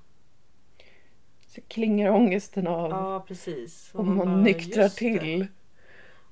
[1.47, 3.91] så klingar ångesten av Ja precis.
[3.95, 4.89] Och om man bara, nyktrar det.
[4.91, 5.43] till.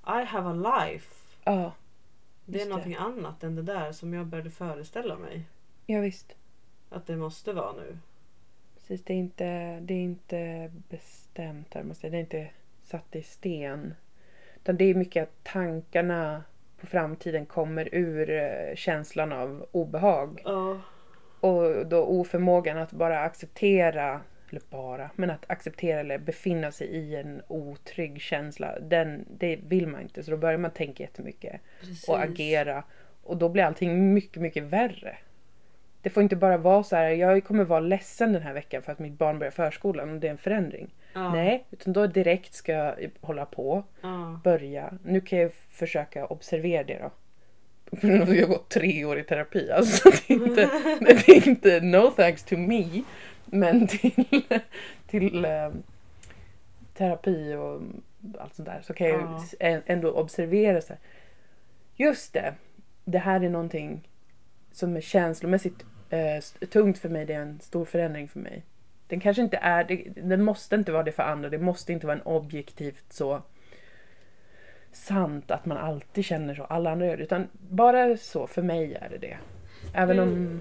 [0.07, 1.14] I have a life.
[1.45, 1.72] Ja,
[2.45, 2.70] Det är det.
[2.70, 5.43] någonting annat än det där som jag började föreställa mig.
[5.87, 6.35] ja visst.
[6.91, 7.99] Att det måste vara nu.
[8.74, 12.12] Precis, det är inte, det är inte bestämt här, måste jag.
[12.12, 12.49] Det är inte
[12.83, 13.95] satt i sten.
[14.57, 16.43] Utan det är mycket att tankarna
[16.81, 20.43] på framtiden kommer ur eh, känslan av obehag.
[20.45, 20.81] Ja.
[21.41, 24.20] Och då oförmågan att bara acceptera,
[24.51, 28.78] eller bara, men att acceptera eller befinna sig i en otrygg känsla.
[28.80, 30.22] Den, det vill man inte.
[30.22, 32.09] Så då börjar man tänka jättemycket Precis.
[32.09, 32.82] och agera.
[33.22, 35.16] Och då blir allting mycket, mycket värre.
[36.03, 38.93] Det får inte bara vara så här, jag kommer vara ledsen den här veckan för
[38.93, 40.95] att mitt barn börjar förskolan och det är en förändring.
[41.14, 41.32] Ja.
[41.32, 44.41] Nej, utan då direkt ska jag hålla på, Ja.
[44.45, 44.93] börja.
[45.05, 47.11] Nu kan jag försöka observera det då.
[48.01, 49.70] För nu har jag gått tre år i terapi.
[49.70, 50.70] Alltså det är inte,
[51.01, 53.03] det är inte no thanks to me.
[53.45, 54.24] Men till,
[55.07, 55.70] till eh,
[56.95, 57.80] terapi och
[58.39, 59.80] allt sånt där så kan jag Ja.
[59.87, 60.99] ändå observera så här.
[61.97, 62.55] Just det,
[63.05, 64.09] det här är någonting
[64.72, 67.26] som är känslomässigt st- tungt för mig.
[67.26, 68.62] Det är en stor förändring för mig.
[69.09, 71.49] Den kanske inte är, det, den måste inte vara det för andra.
[71.49, 73.43] Det måste inte vara en objektivt så
[74.97, 76.64] sant att man alltid känner så.
[76.64, 77.22] Alla andra gör det.
[77.22, 79.36] Utan bara så, för mig är det det.
[79.94, 80.28] Även om...
[80.28, 80.61] Mm,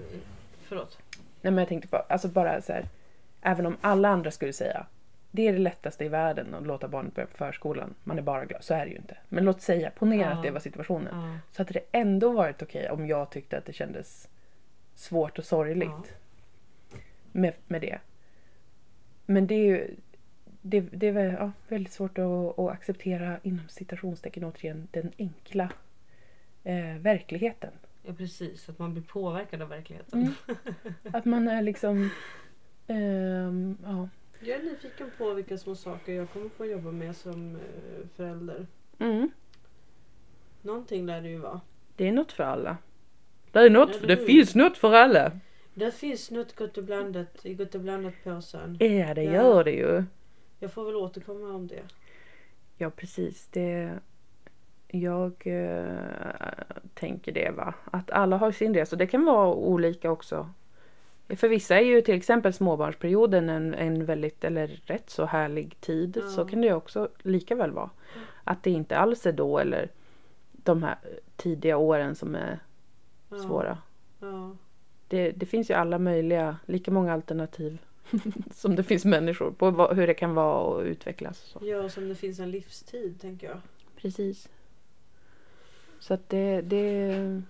[0.62, 0.98] Förlåt.
[1.40, 2.88] Nej men jag tänkte på, alltså bara så här.
[3.42, 4.86] Även om alla andra skulle säga
[5.30, 7.94] det är det lättaste i världen att låta barnet börja på förskolan.
[8.04, 8.64] Man är bara glad.
[8.64, 9.16] Så är det ju inte.
[9.28, 10.36] Men låt säga, ponera Ja.
[10.36, 11.08] att det var situationen.
[11.12, 11.38] Ja.
[11.50, 14.28] Så hade det ändå varit okej om jag tyckte att det kändes
[14.94, 16.14] svårt och sorgligt
[17.32, 17.98] med, med det.
[19.26, 19.90] Men det är ju
[20.70, 25.72] det, det är ja, väldigt svårt att, att acceptera inom citationstecken återigen den enkla
[26.64, 27.70] eh, verkligheten.
[28.02, 28.68] ja, precis.
[28.68, 30.20] Att man blir påverkad av verkligheten.
[30.22, 30.34] Mm.
[31.12, 32.10] Att man är liksom...
[32.86, 34.08] ehm, ja.
[34.40, 38.66] Jag är nyfiken på vilka små saker jag kommer få jobba med som eh, förälder.
[38.98, 39.30] Mm.
[40.62, 41.60] Någonting lär det ju vara.
[41.96, 42.76] Det är något för alla.
[43.52, 45.32] Det, är något, det finns något för alla.
[45.74, 48.76] Det finns något gott och blandat i gott och blandat påsen.
[48.80, 50.04] Ja, det gör det ju.
[50.58, 51.82] Jag får väl återkomma om det.
[52.76, 53.48] Ja, precis.
[53.50, 53.92] Det,
[54.88, 55.96] jag eh,
[56.94, 57.74] tänker det va.
[57.84, 58.96] Att alla har sin resa.
[58.96, 60.50] Det kan vara olika också.
[61.28, 66.16] För vissa är ju till exempel småbarnsperioden en, en väldigt, eller rätt så härlig tid.
[66.22, 66.28] Ja.
[66.28, 67.90] Så kan det ju också lika väl vara.
[68.44, 69.88] Att det inte alls är då eller
[70.52, 70.96] de här
[71.36, 72.58] tidiga åren som är
[73.30, 73.38] Ja.
[73.38, 73.78] svåra.
[74.20, 74.56] Ja.
[75.08, 77.78] Det, det finns ju alla möjliga, lika många alternativ
[78.54, 81.38] som det finns människor på vad, hur det kan vara och utvecklas.
[81.38, 81.58] Så.
[81.62, 83.60] ja, som det finns en livstid tänker jag.
[83.96, 84.48] Precis.
[85.98, 86.60] Så att det...
[86.60, 87.42] det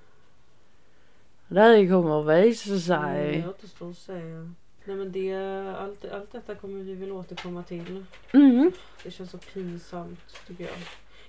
[1.48, 3.42] det kommer att visa Mm, sig.
[3.42, 4.52] det återstår att säga.
[4.84, 5.34] Nej men det,
[5.78, 8.04] allt, allt detta kommer vi väl återkomma till.
[8.32, 8.72] Mm.
[9.04, 10.74] Det känns så pinsamt tycker jag.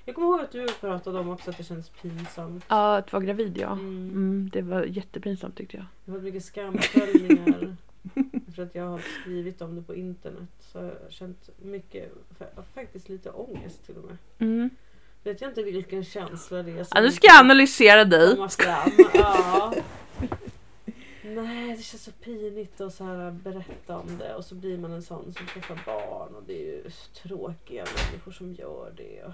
[0.05, 2.65] Jag kommer ihåg att du pratade om också att det känns pinsamt.
[2.67, 3.71] Ja, att vara gravid ja.
[3.71, 4.09] Mm.
[4.09, 5.85] Mm, det var jättepinsamt tyckte jag.
[6.05, 7.75] Jag har fått mycket skamföljningar.
[8.57, 10.49] för att jag har skrivit om det på internet.
[10.59, 14.17] Så jag har känt mycket, fa- faktiskt lite ångest till och med.
[14.39, 14.69] Mm.
[15.23, 18.35] Vet jag inte vilken känsla det är som Ja, nu ska jag analysera dig.
[19.13, 19.73] Ja.
[21.23, 24.91] Nej, det känns så pinigt att så här berätta om det och så blir man
[24.91, 26.83] en sån som träffar barn och det är ju
[27.23, 29.31] tråkiga människor som gör det.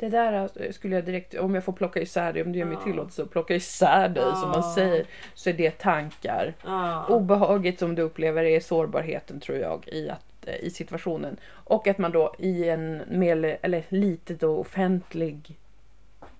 [0.00, 2.76] Det där skulle jag direkt, om jag får plocka isär det, om du ger mig
[2.80, 2.84] Ja.
[2.84, 4.72] tillåtelse att plocka isär dig som man Ja.
[4.74, 6.54] säger, så är det tankar.
[6.64, 7.06] Ja.
[7.08, 11.36] Obehaget som du upplever är sårbarheten tror jag i, att, eh, i situationen.
[11.50, 15.56] Och att man då i en mer, eller lite då offentlig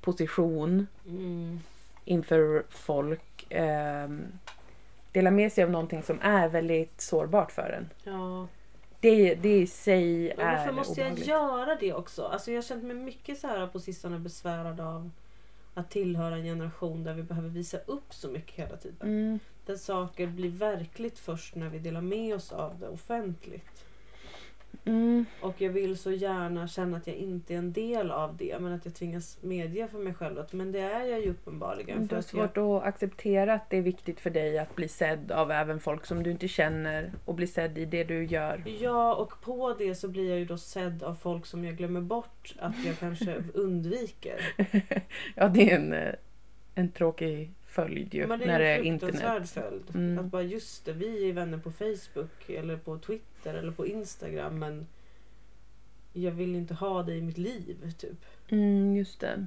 [0.00, 1.60] position Mm.
[2.04, 4.08] inför folk eh,
[5.12, 7.88] delar med sig av någonting som är väldigt sårbart för en.
[8.04, 8.46] Ja.
[9.00, 11.28] Det, det i sig Men är varför måste jag obehagligt.
[11.28, 12.24] göra det också?
[12.24, 15.10] Alltså jag har känt mig mycket så här på sistone besvärad av
[15.74, 19.08] att tillhöra en generation där vi behöver visa upp så mycket hela tiden.
[19.08, 19.38] Mm.
[19.66, 23.84] Där saker blir verkligt först när vi delar med oss av det offentligt.
[24.84, 25.24] Mm.
[25.40, 28.72] Och jag vill så gärna känna att jag inte är en del av det men
[28.72, 32.06] att jag tvingas medge för mig själv att men det är jag ju uppenbarligen.
[32.06, 34.88] Du har att jag, svårt att acceptera att det är viktigt för dig att bli
[34.88, 38.62] sedd av även folk som du inte känner och bli sedd i det du gör.
[38.80, 42.00] ja och på det så blir jag ju då sedd av folk som jag glömmer
[42.00, 44.40] bort att jag kanske undviker.
[45.34, 46.14] Ja, det är en, eh,
[46.74, 49.50] en tråkig följd ju Men det när det är är internet.
[49.50, 49.82] följd.
[49.94, 50.18] Mm.
[50.18, 54.58] Att bara just det, vi är vänner på Facebook eller på Twitter eller på Instagram
[54.58, 54.86] men
[56.12, 58.24] jag vill inte ha dig i mitt liv typ.
[58.48, 59.46] Mm, just det.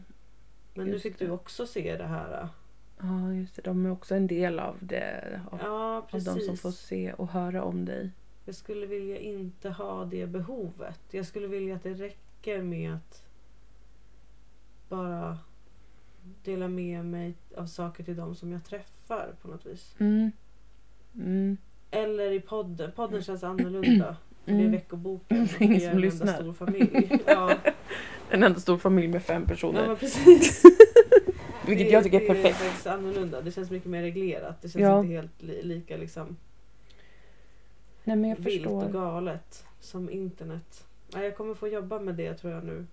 [0.74, 1.26] Men nu Just fick det.
[1.26, 2.48] du också se det här.
[3.00, 3.62] Ja, just det.
[3.62, 5.41] De är också en del av det.
[5.52, 6.62] Av, Ja av de som precis.
[6.62, 8.12] får se och höra om dig.
[8.46, 11.00] Jag skulle vilja inte ha det behovet.
[11.12, 13.24] Jag skulle vilja att det räcker med att
[14.89, 15.38] bara
[16.44, 19.96] dela med mig av saker till de som jag träffar på något vis.
[20.00, 20.32] Mm.
[21.16, 21.58] Mm.
[21.94, 22.91] Eller i podden.
[22.91, 24.16] Podden känns annorlunda.
[24.46, 24.72] För Det är Mm.
[24.72, 25.48] veckoboken.
[25.60, 26.34] Det är ingen som en enda lyssnar.
[26.34, 27.20] stor familj.
[27.28, 27.56] Ja,
[28.30, 29.88] En enda stor familj med fem ja personer.
[29.88, 30.64] men precis.
[31.68, 32.60] Vilket det, jag tycker är perfekt.
[32.60, 33.41] Det faktiskt annorlunda.
[33.41, 34.62] Det känns mycket mer reglerat.
[34.62, 35.00] Det känns Ja.
[35.00, 36.38] inte helt li, lika liksom
[38.04, 39.00] Nej men jag vilt och förstår.
[39.00, 40.86] galet som internet.
[41.14, 42.86] Nej, jag kommer få jobba med det tror jag nu.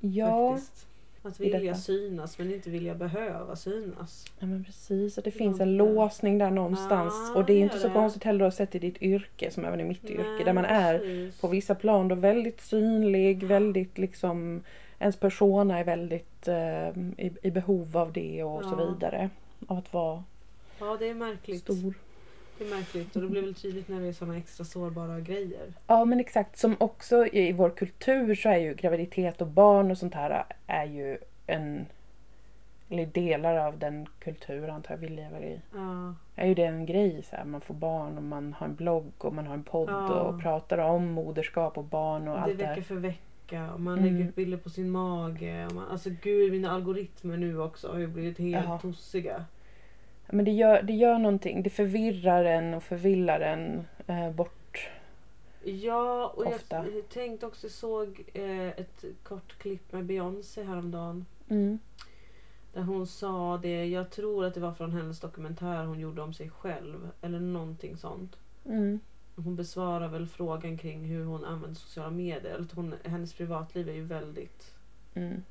[0.00, 0.86] Ja, Faktiskt.
[1.22, 1.74] Att vilja detta.
[1.74, 4.24] synas men inte vilja behöva synas.
[4.38, 5.18] ja men precis.
[5.18, 7.14] Och det Ja, finns en låsning där någonstans.
[7.34, 7.94] Ja, och det är det inte så det.
[7.94, 10.22] konstigt heller att sett i ditt yrke som även i mitt yrke.
[10.36, 11.40] Nej, Där man är precis.
[11.40, 14.62] på vissa plan då väldigt synlig, väldigt liksom
[14.98, 16.88] ens persona är väldigt eh,
[17.26, 18.84] i, i behov av det och så Ja.
[18.94, 19.30] vidare.
[19.66, 20.24] Av att vara
[20.80, 21.60] Ja, det är märkligt.
[21.60, 21.94] stor.
[22.60, 25.72] Det är märkligt och det blir väl tydligt när det är såna extra sårbara grejer.
[25.86, 29.98] Ja men exakt, som också i vår kultur så är ju graviditet och barn och
[29.98, 31.86] sånt här är ju en
[32.88, 35.60] eller delar av den kultur antar jag vi lever i.
[35.74, 38.74] Ja, Är ju det en grej så här, man får barn och man har en
[38.74, 40.20] blogg och man har en podd Ja.
[40.20, 42.80] och pratar om moderskap och barn och det allt det vecka här.
[42.82, 44.12] för vecka och man Mm.
[44.14, 45.66] lägger upp bilder på sin mage.
[45.66, 48.78] Och man, alltså gud, mina algoritmer nu också har ju blivit helt Ja.
[48.78, 49.44] tossiga.
[50.32, 54.88] Men det gör, det gör någonting, det förvirrar en och förvillar en eh, bort.
[55.64, 56.76] Ja, och Ofta.
[56.94, 61.26] jag, tänkte också, såg eh, ett kort klipp med Beyoncé häromdagen.
[61.48, 61.78] Mm.
[62.72, 66.34] Där hon sa det, jag tror att det var från hennes dokumentär hon gjorde om
[66.34, 67.08] sig själv.
[67.20, 68.36] Eller någonting sånt.
[68.66, 69.00] Mm.
[69.36, 72.66] Hon besvarar väl frågan kring hur hon använder sociala medier.
[72.74, 74.74] Hon, hennes privatliv är ju väldigt
[75.14, 75.42] Mm.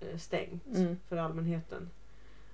[0.00, 0.96] eh, stängt Mm.
[1.08, 1.90] för allmänheten.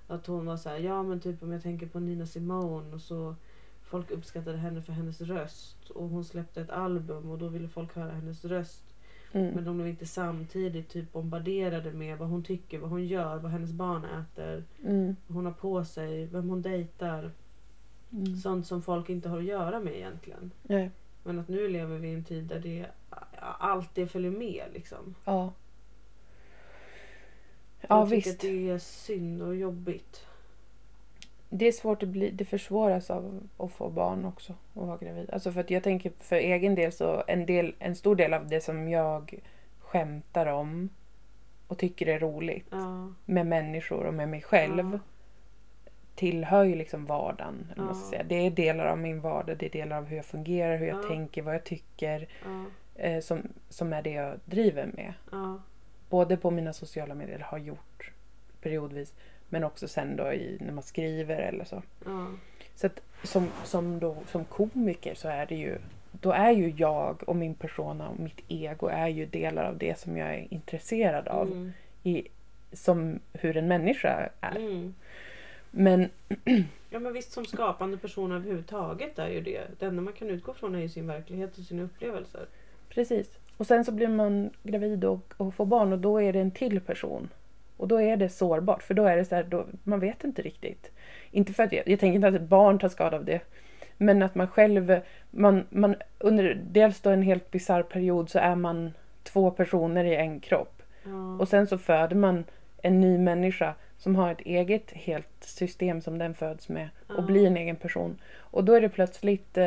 [0.07, 3.01] Att hon var så här, ja men typ om jag tänker på Nina Simone och
[3.01, 3.35] så
[3.83, 7.95] folk uppskattade henne för hennes röst och hon släppte ett album och då ville folk
[7.95, 8.83] höra hennes röst.
[9.31, 9.53] Mm.
[9.55, 13.51] Men de blev inte samtidigt typ bombarderade med vad hon tycker, vad hon gör, vad
[13.51, 15.15] hennes barn äter, Mm.
[15.27, 17.31] vad hon har på sig, vem hon dejtar.
[18.11, 18.35] Mm.
[18.37, 20.51] Sånt som folk inte har att göra med egentligen.
[20.63, 20.91] Nej.
[21.23, 22.85] Men att nu lever vi i en tid där det,
[23.59, 25.15] allt det följer med liksom.
[25.25, 25.53] Ja.
[27.81, 28.35] Ja jag tycker visst.
[28.35, 30.25] att det är synd och jobbigt.
[31.49, 35.29] Det är svårt att bli, det försvåras av att få barn också och vara gravid.
[35.31, 38.47] Alltså för att jag tänker för egen del så en, del, en stor del av
[38.47, 39.39] det som jag
[39.79, 40.89] skämtar om
[41.67, 43.13] och tycker är roligt Ja.
[43.25, 44.99] med människor och med mig själv Ja.
[46.15, 47.71] tillhör ju liksom vardagen.
[47.77, 47.93] Ja.
[48.09, 48.23] säga.
[48.23, 51.03] Det är delar av min vardag, det är delar av hur jag fungerar, hur jag
[51.03, 51.07] Ja.
[51.07, 52.27] tänker, vad jag tycker.
[52.95, 55.13] Eh, som, som är det jag driver med.
[56.09, 58.11] Både på mina sociala medier, har gjort
[58.61, 59.13] periodvis.
[59.49, 61.81] Men också sen då i, när man skriver eller så.
[62.05, 62.27] Ja.
[62.75, 65.77] Så att som, som, då, som komiker så är det ju
[66.11, 69.99] då är ju jag och min persona och mitt ego är ju delar av det
[69.99, 71.47] som jag är intresserad av.
[71.47, 71.71] Mm.
[72.03, 72.27] I,
[72.73, 74.55] som hur en människa är.
[74.55, 74.95] Mm.
[75.71, 76.09] Men
[76.89, 79.61] Ja men visst som skapande person överhuvudtaget är ju det.
[79.79, 82.45] Det enda man kan utgå från är ju sin verklighet och sina upplevelser.
[82.89, 83.29] precis.
[83.57, 86.51] Och sen så blir man gravid och, och får barn och då är det en
[86.51, 87.29] till person.
[87.77, 90.41] Och då är det sårbart för då är det så här, då, man vet inte
[90.41, 90.91] riktigt.
[91.31, 93.41] Inte för att jag, jag tänker inte att ett barn tar skada av det.
[93.97, 94.99] Men att man själv,
[95.31, 98.93] man, man under dels då en helt bisarr period så är man
[99.23, 100.81] två personer i en kropp.
[101.03, 101.37] Ja.
[101.39, 102.43] Och sen så föder man
[102.81, 107.47] en ny människa som har ett eget helt system som den föds med och blir
[107.47, 108.17] en egen person.
[108.37, 109.57] Och då är det plötsligt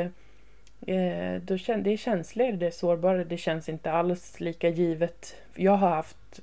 [0.87, 5.37] eh, då kän, det är känsligare, det är sårbare, det känns inte alls lika givet.
[5.55, 6.41] Jag har haft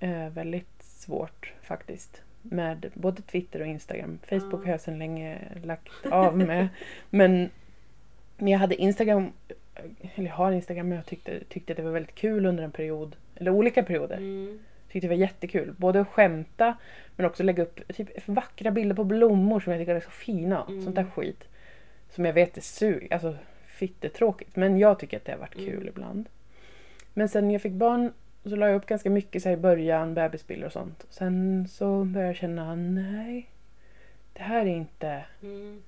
[0.00, 4.18] eh, väldigt svårt faktiskt med både Twitter och Instagram.
[4.28, 4.64] Facebook Ja.
[4.64, 6.68] har jag sedan länge lagt av med.
[7.10, 7.50] men,
[8.36, 9.32] men jag hade Instagram,
[10.14, 13.16] eller jag har Instagram, men jag tyckte, tyckte det var väldigt kul under en period,
[13.36, 14.16] eller olika perioder.
[14.16, 14.58] Mm.
[14.88, 15.74] Tyckte det var jättekul.
[15.78, 16.76] Både att skämta
[17.16, 20.64] men också lägga upp typ vackra bilder på blommor som jag tycker är så fina.
[20.68, 20.82] Mm.
[20.82, 21.48] Sånt där skit.
[22.14, 23.36] Som jag vet är sug, alltså
[23.66, 24.56] fittetråkigt.
[24.56, 25.88] Men jag tycker att det har varit kul Mm.
[25.88, 26.28] ibland.
[27.14, 28.12] Men sen jag fick barn
[28.44, 31.06] så la jag upp ganska mycket så i början, bebisbilder och sånt.
[31.10, 33.50] Sen så började jag känna, nej.
[34.32, 35.82] Det här är inte, Mm.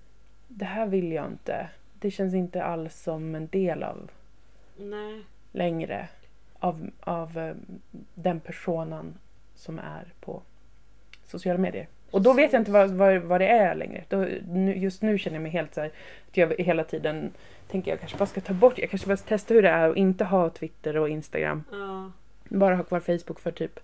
[0.48, 1.68] det här vill jag inte.
[2.00, 4.10] Det känns inte alls som en del av
[4.76, 5.22] Nej.
[5.52, 6.08] längre
[6.58, 7.54] av, av eh,
[8.14, 9.14] den personan
[9.54, 10.42] som är på
[11.26, 11.86] sociala medier.
[12.16, 14.04] Och då vet jag inte vad, vad, vad det är längre.
[14.08, 15.90] Då, nu, just nu känner jag mig helt så här,
[16.28, 17.30] att jag hela tiden
[17.68, 19.88] tänker jag kanske bara ska ta bort, jag kanske bara ska testa hur det är
[19.88, 21.64] och inte ha Twitter och Instagram.
[21.72, 22.10] Ja.
[22.48, 23.80] Bara ha kvar Facebook för typ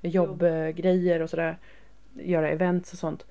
[0.00, 1.56] jobbgrejer och sådär.
[2.14, 3.26] Göra events och sånt.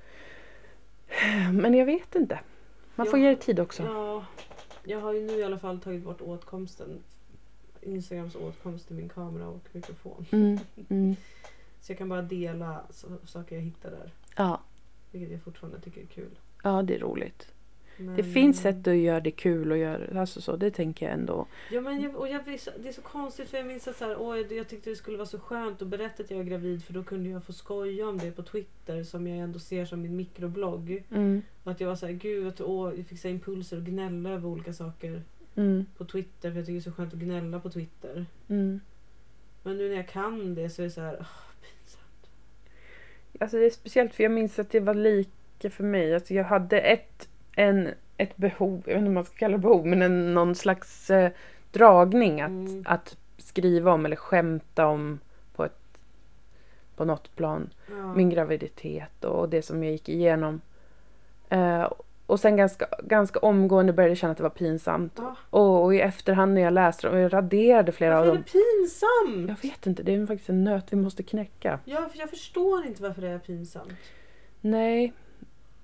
[1.53, 2.39] Men jag vet inte.
[2.95, 3.25] Man får Ja.
[3.25, 3.83] ge det tid också.
[3.83, 4.25] ja.
[4.83, 6.99] Jag har ju nu i alla fall tagit bort åtkomsten.
[7.81, 10.25] Instagrams åtkomst till min kamera och mikrofon.
[10.31, 11.15] Mm, mm.
[11.81, 12.81] Så jag kan bara dela
[13.25, 14.11] saker jag hittar där.
[14.38, 14.61] Ja.
[15.11, 16.29] Vilket jag fortfarande tycker är kul.
[16.63, 17.53] ja, det är roligt.
[17.99, 21.13] Men, Det finns sätt att göra det kul och göra alltså så, det tänker jag
[21.13, 21.47] ändå.
[21.71, 22.45] Ja, men jag, och jag,
[22.79, 25.17] det är så konstigt för jag minns att så här, åh, jag tyckte det skulle
[25.17, 28.07] vara så skönt att berätta att jag är gravid för då kunde jag få skoja
[28.07, 31.03] om det på Twitter som jag ändå ser som min mikroblogg.
[31.11, 33.83] Mm, Och att jag var så här, gud att, åh, jag fick så impulser och
[33.83, 35.21] gnälla över olika saker
[35.55, 38.25] mm, på Twitter för jag tycker det är så skönt att gnälla på Twitter.
[38.47, 38.79] mm.
[39.63, 41.27] Men nu när jag kan det så är det så här, åh.
[43.39, 46.15] Alltså det är speciellt för jag minns att det var lika för mig.
[46.15, 49.61] Alltså jag hade ett, en, ett behov, jag vet inte om man ska kalla det
[49.61, 51.31] behov, men en, någon slags eh,
[51.71, 52.83] dragning att, Mm.
[52.88, 55.19] att skriva om eller skämta om
[55.55, 55.79] på, ett,
[56.95, 57.69] på något plan.
[57.89, 58.13] Ja.
[58.13, 60.61] Min graviditet och det som jag gick igenom.
[61.49, 61.91] Eh,
[62.28, 65.13] och sen ganska, ganska omgående började jag känna att det var pinsamt.
[65.17, 65.36] Ja.
[65.49, 68.38] Och, och i efterhand när jag läste dem, och jag raderade flera Varför av är
[68.38, 68.43] dem.
[68.45, 69.49] det pinsamt?
[69.63, 71.80] Jag vet inte, det är faktiskt en nöt vi måste knäcka.
[71.86, 73.93] Ja, för jag förstår inte varför det är pinsamt.
[74.61, 75.13] Nej,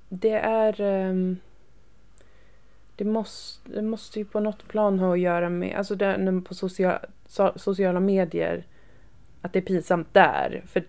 [0.10, 0.82] det är...
[0.82, 1.38] ehm,
[2.96, 6.54] det, måste, det måste ju på något plan ha att göra med, alltså det, på
[6.54, 8.66] social, so, sociala medier,
[9.42, 10.64] att det är pinsamt där.
[10.68, 10.84] För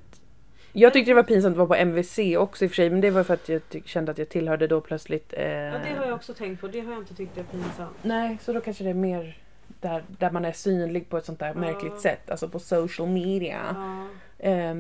[0.77, 3.01] jag tyckte det var pinsamt att vara på MVC också i och för sig, men
[3.01, 5.33] det var för att jag kände att jag tillhörde då plötsligt...
[5.37, 6.69] Eh, Ja, det har jag också tänkt på.
[6.69, 7.97] Det har jag inte tyckt är pinsamt.
[8.03, 9.39] Nej, så då kanske det är mer
[9.81, 11.55] där, där man är synlig på ett sånt där Ja.
[11.55, 13.61] märkligt sätt, alltså på social media.
[14.39, 14.75] Ja.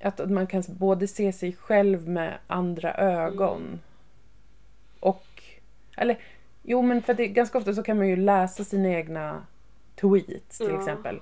[0.00, 3.78] Att att man kan både se sig själv med andra ögon Mm.
[5.00, 5.42] och...
[5.96, 6.18] Eller,
[6.62, 9.42] jo men för det, ganska ofta så kan man ju läsa sina egna
[10.00, 10.78] tweets till Ja.
[10.78, 11.20] exempel.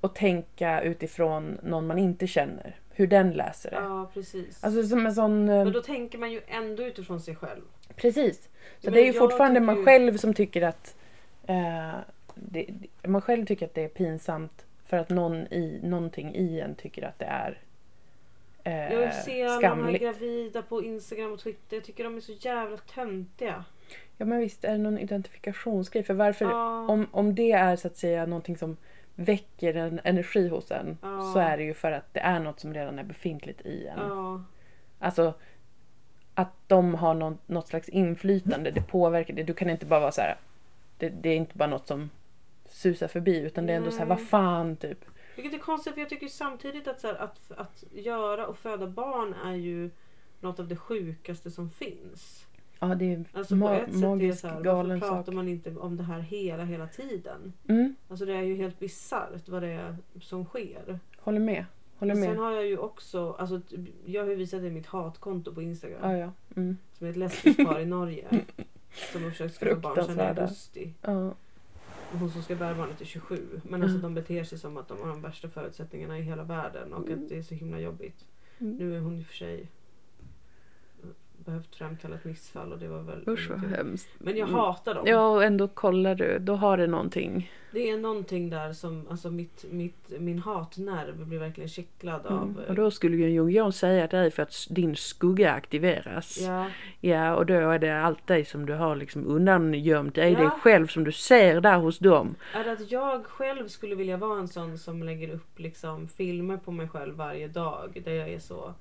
[0.00, 2.76] Och tänka utifrån någon man inte känner.
[2.96, 3.76] Hur den läser det.
[3.76, 4.64] ja, precis.
[4.64, 5.48] Alltså som en sån...
[5.48, 7.62] eh, Men då tänker man ju ändå utifrån sig själv.
[7.96, 8.48] Precis.
[8.78, 10.96] Så det är ju fortfarande man ju- själv som tycker att...
[11.46, 11.94] Eh,
[12.34, 12.66] det,
[13.02, 17.02] man själv tycker att det är pinsamt för att någon i, någonting i en tycker
[17.06, 17.58] att det är
[18.64, 21.76] eh, Jag ser alla de här gravida på Instagram och Twitter.
[21.76, 23.64] Jag tycker de är så jävla töntiga.
[24.18, 26.02] Ja men visst är det någon identifikationsgrej.
[26.04, 26.86] För varför, Ja.
[26.88, 28.76] om, om det är så att säga någonting som
[29.14, 31.32] väcker en energi hos en Ja.
[31.32, 33.98] så är det ju för att det är något som redan är befintligt i en.
[33.98, 34.42] Ja.
[34.98, 35.34] Alltså
[36.34, 39.42] att de har någon, något slags inflytande, det påverkar det.
[39.42, 40.36] Du kan inte bara vara så här.
[40.98, 42.10] Det, det är inte bara något som
[42.68, 45.04] susar förbi utan det är ändå så här, vad fan typ.
[45.36, 48.86] Vilket är konstigt för jag tycker samtidigt att, så här, att, att göra och föda
[48.86, 49.90] barn är ju
[50.40, 52.46] något av det sjukaste som finns.
[52.88, 55.34] Ja det är Alltså på ett sätt är det så här, varför pratar sak.
[55.34, 57.52] man inte om det här hela, hela tiden?
[57.68, 60.98] Mm, Alltså det är ju helt bisarrt vad det är som sker.
[61.18, 61.64] håller med.
[61.98, 62.38] Håller Och Sen med.
[62.38, 63.60] har jag ju också, alltså
[64.04, 65.98] jag har ju visat det i mitt hatkonto på Instagram.
[66.02, 66.32] Ja ja.
[66.56, 66.76] Mm.
[66.98, 68.24] Som är ett lesbiskt par i Norge.
[69.12, 70.92] Som har försökt skaffa barn sedan i augusti.
[71.02, 71.34] ja.
[72.12, 73.40] Och Hon som ska bära barnet är 27.
[73.62, 73.82] Men Mm.
[73.82, 76.92] alltså de beter sig som att de har de värsta förutsättningarna i hela världen.
[76.92, 78.24] Och att det är så himla jobbigt.
[78.58, 78.76] Mm.
[78.76, 79.66] Nu är hon i och för sig
[81.44, 84.08] behövt framkalla ett missfall och det var väl Usch vad hemskt.
[84.18, 84.60] Men jag Mm.
[84.60, 85.04] hatar dem.
[85.06, 87.50] Ja och ändå kollar du, då har det någonting.
[87.72, 92.42] Det är någonting där som, alltså mitt, mitt, min hatnerv blir verkligen kittlad av.
[92.42, 92.56] Mm.
[92.68, 96.38] Och då skulle ju Jung Jan säga till dig för att din skugga aktiveras.
[96.40, 96.66] Ja,
[97.00, 100.18] Ja, och då är det allt dig som du har liksom undangömt.
[100.18, 100.38] Är Ja.
[100.38, 102.34] dig själv som du ser där hos dem.
[102.54, 106.56] är det att jag själv skulle vilja vara en sån som lägger upp liksom filmer
[106.56, 108.02] på mig själv varje dag.
[108.04, 108.74] Där jag är så.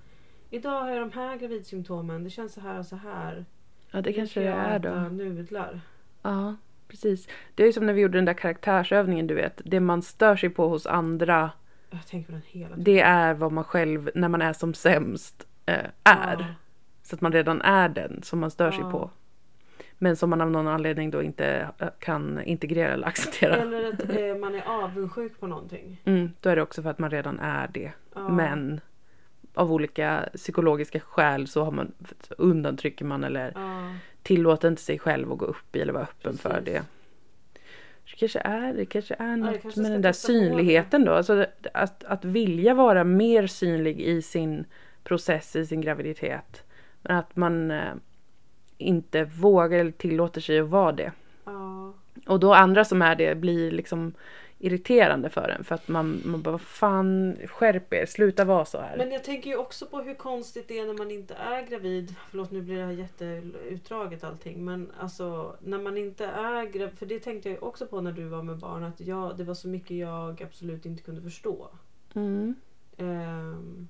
[0.54, 2.24] Idag har jag de här gravidsymptomen.
[2.24, 3.46] Det känns så här och så här.
[3.92, 4.90] Ja, det Nu kanske det jag är då.
[4.90, 5.80] nudlar.
[6.22, 6.56] Ja,
[6.88, 7.28] precis.
[7.56, 9.62] Det är ju som när vi gjorde den där karaktärsövningen, du vet.
[9.66, 11.52] Det man stör sig på hos andra,
[11.90, 12.84] Jag tänker på den hela tiden.
[12.84, 16.38] det är vad man själv, när man är som sämst, eh, är.
[16.40, 16.46] Ja.
[17.04, 18.92] Så att man redan är den som man stör sig Ja.
[18.92, 19.10] på.
[19.98, 23.56] Men som man av någon anledning då inte eh, kan integrera eller acceptera.
[23.56, 26.02] Eller att eh, man är avundsjuk på någonting.
[26.06, 27.92] Mm, då är det också för att man redan är det.
[28.16, 28.30] Ja.
[28.30, 28.82] Men
[29.54, 31.92] av olika psykologiska skäl så har man,
[32.38, 33.96] undantrycker man eller Ja.
[34.24, 36.66] tillåter inte sig själv att gå upp i eller vara öppen för Precis.
[36.66, 36.84] det.
[38.12, 41.14] Det kanske är, det kanske är något kanske med den där synligheten då.
[41.14, 44.66] Alltså att, att vilja vara mer synlig i sin
[45.04, 46.64] process, i sin graviditet.
[47.02, 47.94] Men att man eh,
[48.78, 51.12] inte vågar eller tillåter sig att vara det.
[51.46, 51.94] Ja.
[52.28, 54.14] Och då andra som är det blir liksom
[54.64, 55.64] irriterande för en.
[55.64, 58.98] För att man, man bara, fan, skärp er, sluta vara så här.
[58.98, 62.16] Men jag tänker ju också på hur konstigt det är när man inte är gravid.
[62.30, 64.66] Förlåt nu blir det här jätteutdraget allting.
[64.66, 66.98] Men alltså när man inte är gravid.
[66.98, 68.84] För det tänkte jag också på när du var med barn.
[68.84, 71.70] Att jag, det var så mycket jag absolut inte kunde förstå.
[72.14, 72.56] Mm.
[72.98, 73.88] Ehm,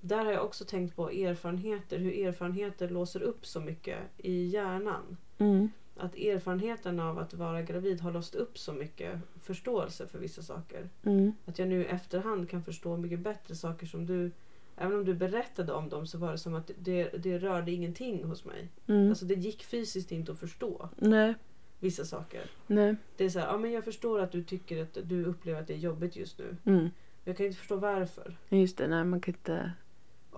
[0.00, 1.98] där har jag också tänkt på erfarenheter.
[1.98, 5.16] Hur erfarenheter låser upp så mycket i hjärnan.
[5.38, 5.70] Mm.
[5.98, 10.88] Att erfarenheten av att vara gravid har låst upp så mycket förståelse för vissa saker.
[11.02, 11.32] Mm.
[11.44, 14.30] Att jag nu i efterhand kan förstå mycket bättre saker som du
[14.80, 18.24] Även om du berättade om dem så var det som att det, det rörde ingenting
[18.24, 18.68] hos mig.
[18.86, 19.08] Mm.
[19.08, 21.34] Alltså det gick fysiskt inte att förstå nej,
[21.78, 22.42] vissa saker.
[22.66, 22.96] nej.
[23.16, 25.66] Det är så här, ja men jag förstår att du tycker att du upplever att
[25.66, 26.56] det är jobbigt just nu.
[26.64, 26.88] Mm.
[27.24, 28.36] Jag kan inte förstå varför.
[28.48, 29.72] Just det, nej man kan inte...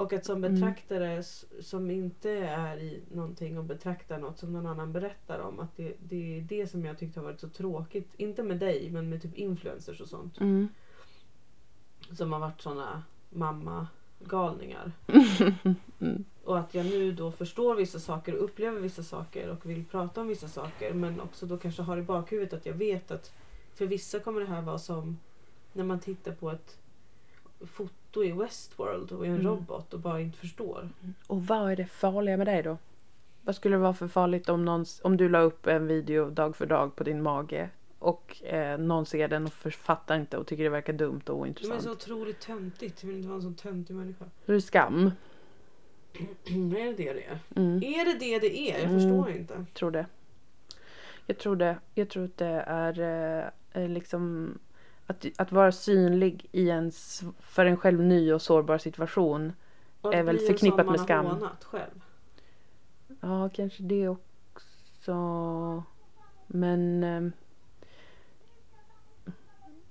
[0.00, 0.54] Och att som Mm.
[0.54, 5.60] betraktare s- som inte är i någonting och betraktar något som någon annan berättar om.
[5.60, 8.08] Att det, det är det som jag tyckte har varit så tråkigt.
[8.16, 10.40] Inte med dig men med typ influencers och sånt.
[10.40, 10.68] Mm.
[12.12, 14.92] Som har varit såna mamma-galningar.
[16.00, 16.24] mm.
[16.44, 20.20] Och att jag nu då förstår vissa saker och upplever vissa saker och vill prata
[20.20, 20.94] om vissa saker.
[20.94, 23.32] Men också då kanske har i bakhuvudet att jag vet att
[23.74, 25.18] för vissa kommer det här vara som
[25.72, 26.78] när man tittar på ett
[27.60, 29.46] foto i Westworld och är en Mm.
[29.46, 30.88] robot och bara inte förstår.
[31.26, 32.78] Och vad är det farliga med dig då?
[33.42, 36.56] Vad skulle det vara för farligt om, någon, om du la upp en video dag
[36.56, 40.64] för dag på din mage och eh, någon ser den och författar inte och tycker
[40.64, 41.82] det verkar dumt och Det är ointressant?
[41.82, 43.02] så otroligt töntigt.
[43.02, 44.24] Jag vill inte vara en sån töntig människa.
[44.46, 45.10] Så det är skam.
[46.46, 47.38] är det det det är?
[47.56, 47.76] Mm.
[47.82, 48.78] Är det det det är?
[48.78, 49.00] Jag Mm.
[49.00, 49.54] förstår inte.
[49.54, 50.06] Jag tror det.
[51.26, 51.76] Jag tror det.
[51.94, 54.54] Jag tror att det är eh, eh, liksom
[55.10, 56.92] att, att vara synlig i en
[57.40, 59.52] för en själv ny och sårbar situation.
[60.00, 61.26] Och Är det väl förknippat med skam.
[61.26, 62.02] har hånat själv.
[63.20, 65.14] Ja, kanske det också.
[66.46, 67.04] Men...
[67.04, 67.32] Eh,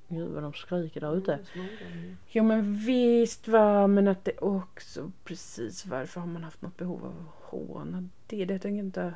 [0.08, 1.40] Gud vad de skriker där ute.
[1.54, 2.18] Mm.
[2.28, 7.06] Jo men visst va, men att det också precis varför har man haft något behov
[7.06, 8.46] av att håna det?
[8.46, 9.14] Det tänker inte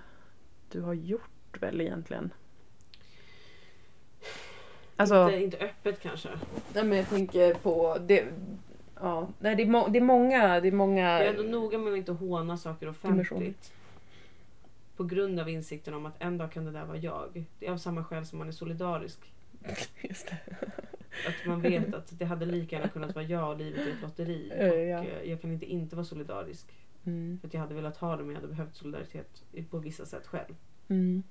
[0.71, 2.33] du har gjort väl egentligen?
[4.95, 6.29] Alltså, Inte, inte öppet kanske.
[6.73, 8.25] nej men jag tänker på det.
[9.01, 11.09] Ja, nej det är, må, det är många, det är många.
[11.11, 13.71] Jag är ändå noga med att inte håna saker offentligt.
[14.97, 17.45] På grund av insikten om att en dag kan det där vara jag.
[17.59, 19.19] Det är av samma skäl som man är solidarisk.
[20.01, 20.37] Just det.
[21.27, 24.01] Att man vet att det hade lika gärna kunnat vara jag och livet är ett
[24.01, 24.51] lotteri.
[24.59, 25.03] Och ja.
[25.03, 26.67] eh, jag kan inte inte vara solidarisk.
[27.05, 27.37] Mm.
[27.41, 30.05] För att jag hade velat ha det men jag hade behövt solidaritet i- på vissa
[30.05, 30.55] sätt själv.
[30.87, 31.23] Mm.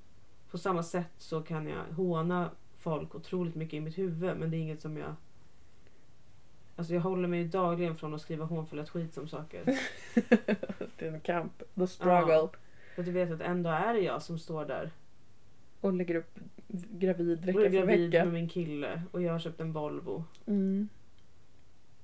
[0.51, 2.51] På samma sätt så kan jag håna
[2.83, 5.15] folk otroligt mycket i mitt huvud men det är inget som jag...
[6.77, 9.65] Alltså jag håller mig dagligen från att skriva hånfulla skit som saker.
[10.99, 11.63] det är en kamp.
[11.75, 12.49] The struggle.
[12.95, 14.91] För att jag vet att en dag är det jag som står där.
[15.81, 16.39] Och lägger upp
[16.91, 18.25] gravid Och vecka för gravid vecka.
[18.25, 20.25] med min kille och jag har köpt en Volvo.
[20.47, 20.89] Mm.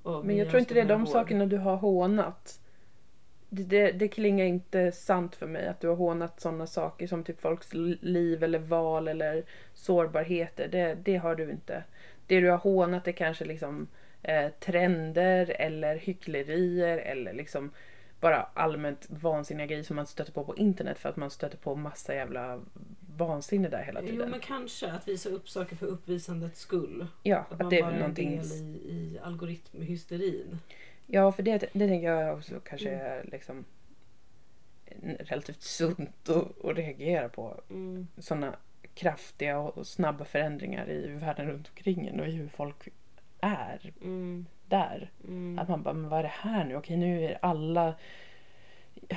[0.02, 1.08] Och Men jag tror inte det är de vård.
[1.08, 2.60] sakerna du har hånat.
[3.50, 7.40] Det, det, klingar inte sant för mig att du har hånat sådana saker som typ
[7.40, 9.44] folks li- liv eller val eller
[9.74, 10.68] sårbarheter.
[10.68, 11.84] Det, det har du inte.
[12.26, 13.88] Det du har hånat är kanske liksom
[14.22, 17.70] eh, trender eller hycklerier eller liksom
[18.20, 21.74] bara allmänt vansinniga grejer som man stöter på på internet för att man stöter på
[21.74, 22.60] massa jävla
[23.16, 24.30] vansinne där hela Jo tiden.
[24.30, 27.06] men kanske att visa upp saker för uppvisandets skull.
[27.22, 28.30] Ja, Att att man det är bara väl är en någonting...
[28.38, 30.58] del i, i algoritmhysterin.
[31.10, 33.06] Ja, för det, det tänker jag också kanske Mm.
[33.06, 33.64] är liksom
[35.18, 37.60] relativt sunt att, att reagera på.
[37.70, 38.08] Mm.
[38.18, 38.56] Sådana
[38.94, 42.88] kraftiga och snabba förändringar i världen runt omkring en och i hur folk
[43.40, 44.46] är Mm.
[44.66, 45.10] där.
[45.24, 45.58] Mm.
[45.58, 46.76] Att man bara, men vad är det här nu?
[46.76, 47.94] Okej, nu är alla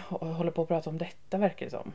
[0.09, 1.91] håller på att prata om detta verkar det som.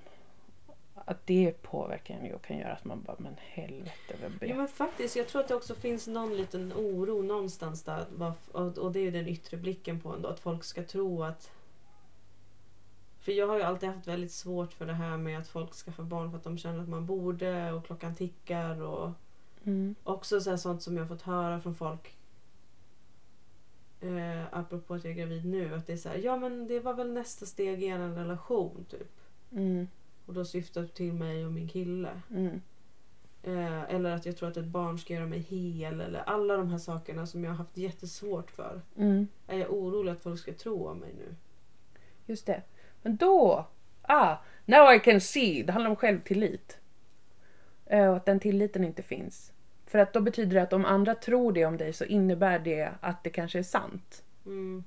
[1.09, 4.57] Att det påverkar en och kan göra att man bara, men helvete vad Ja jag
[4.57, 8.07] men faktiskt, jag tror att det också finns någon liten oro någonstans där.
[8.79, 10.29] Och det är ju den yttre blicken på ändå.
[10.29, 11.51] Att folk ska tro att...
[13.21, 16.03] För jag har ju alltid haft väldigt svårt för det här med att folk skaffar
[16.03, 19.11] barn för att de känner att man borde och klockan tickar och
[19.65, 19.95] mm.
[20.03, 22.17] också så sånt som jag har fått höra från folk.
[24.01, 25.75] Eh, apropå att jag är gravid nu.
[25.75, 28.87] Att det är så här, ja men det var väl nästa steg i en relation
[28.91, 29.21] typ.
[29.53, 29.89] Mm.
[30.27, 32.11] Och då syftar det till mig och min kille.
[32.31, 32.61] Mm.
[33.43, 36.01] Eh, eller att jag tror att ett barn ska göra mig hel.
[36.01, 38.81] Eller alla de här sakerna som jag har haft jättesvårt för.
[38.97, 39.29] Mm.
[39.47, 41.35] Är jag orolig att folk ska tro om mig nu.
[42.27, 42.63] Just det.
[43.03, 43.67] Men då,
[44.03, 45.63] ah, now I can see.
[45.63, 46.79] Det handlar om självtillit.
[47.87, 49.53] Eh, Och att den tilliten inte finns.
[49.87, 52.93] För att då betyder det att om andra tror det om dig så innebär det
[53.01, 54.25] att det kanske är sant.
[54.47, 54.85] Mm.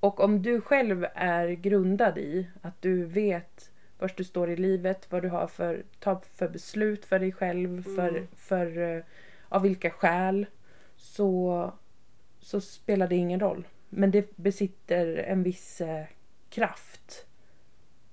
[0.00, 3.70] Och om du själv är grundad i att du vet
[4.00, 7.82] var du står i livet, vad du har för, ta för beslut för dig själv,
[7.96, 8.26] för, Mm.
[8.36, 9.02] för eh,
[9.48, 10.46] av vilka skäl,
[10.96, 11.72] så,
[12.40, 13.66] så spelar det ingen roll.
[13.88, 16.04] Men det besitter en viss eh,
[16.50, 17.26] kraft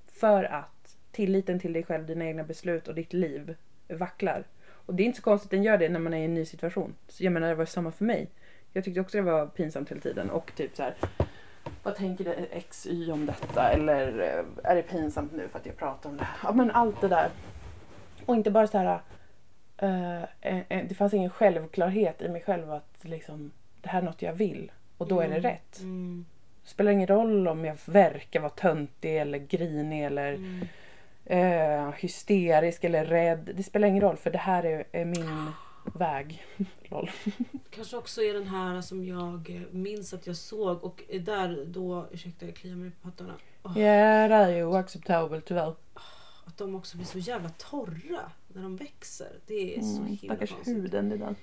[0.07, 3.55] för att tilliten till dig själv, dina egna beslut och ditt liv
[3.87, 4.43] vacklar.
[4.69, 6.33] Och det är inte så konstigt att den gör det när man är i en
[6.33, 6.95] ny situation.
[7.07, 8.27] Så jag menar, det var samma för mig.
[8.73, 10.95] Jag tyckte också det var pinsamt hela tiden och typ så här.
[11.87, 13.69] Vad tänker det XY om detta?
[13.69, 16.27] Eller eh, är det pinsamt nu för att jag pratar om det?
[16.43, 17.29] Ja men allt det där.
[18.25, 18.99] Och inte bara så här.
[19.77, 24.05] eh, eh, eh, det fanns ingen självklarhet i mig själv att liksom det här är
[24.05, 25.41] något jag vill och då är det Mm.
[25.51, 25.79] rätt.
[25.79, 26.25] Mm.
[26.63, 30.67] spelar ingen roll om jag verkar vara töntig eller grinig eller Mm.
[31.25, 33.49] eh, hysterisk eller rädd.
[33.55, 35.51] Det spelar ingen roll för det här är, är min
[35.93, 36.45] väg.
[36.89, 37.09] Lol.
[37.69, 42.07] Kanske också är den här som jag eh, minns att jag såg och där då,
[42.11, 43.33] ursäkta jag kliar mig på pattarna.
[43.63, 45.75] Åh, Ja, det är ju oacceptabelt tyvärr.
[46.45, 49.31] Att de också blir så jävla torra när de växer.
[49.47, 50.75] Det är så Mm, himla stackars konstigt.
[50.77, 51.09] huden.
[51.09, 51.35] Det där.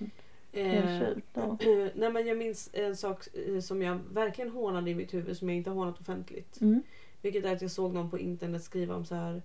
[0.53, 1.59] Eh, ja.
[1.95, 5.49] nej men jag minns en sak eh, som jag verkligen hånade i mitt huvud som
[5.49, 6.61] jag inte har hånat offentligt.
[6.61, 6.83] Mm.
[7.23, 9.43] Vilket är att jag såg någon på internet skriva om så här.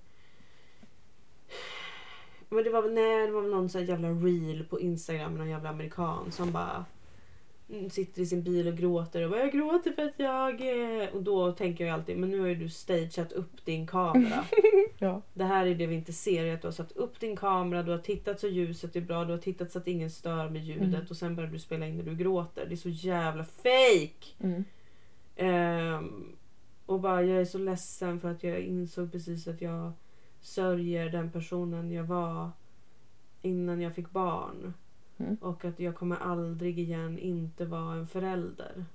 [2.49, 5.39] Men det var nej, det var väl någon så här jävla reel på Instagram med
[5.39, 6.85] någon jävla amerikan som bara
[7.69, 11.15] mm, sitter i sin bil och gråter och bara jag gråter för att jag är...
[11.15, 14.45] Och då tänker jag alltid men nu har ju du stageat upp din kamera.
[15.01, 15.21] Ja.
[15.33, 16.45] Det här är det vi inte ser.
[16.45, 19.25] är Att du har satt upp din kamera, du har tittat så ljuset är bra,
[19.25, 21.05] du har tittat så att ingen stör med ljudet Mm.
[21.09, 22.65] och sen börjar du spela in när du gråter.
[22.65, 24.25] Det är så jävla fake!
[24.39, 24.63] Mm.
[25.35, 26.37] Ehm,
[26.85, 29.91] och bara jag är så ledsen för att jag insåg precis att jag
[30.41, 32.51] sörjer den personen jag var
[33.41, 34.73] innan jag fick barn.
[35.17, 35.35] Mm.
[35.41, 38.85] Och att jag kommer aldrig igen inte vara en förälder.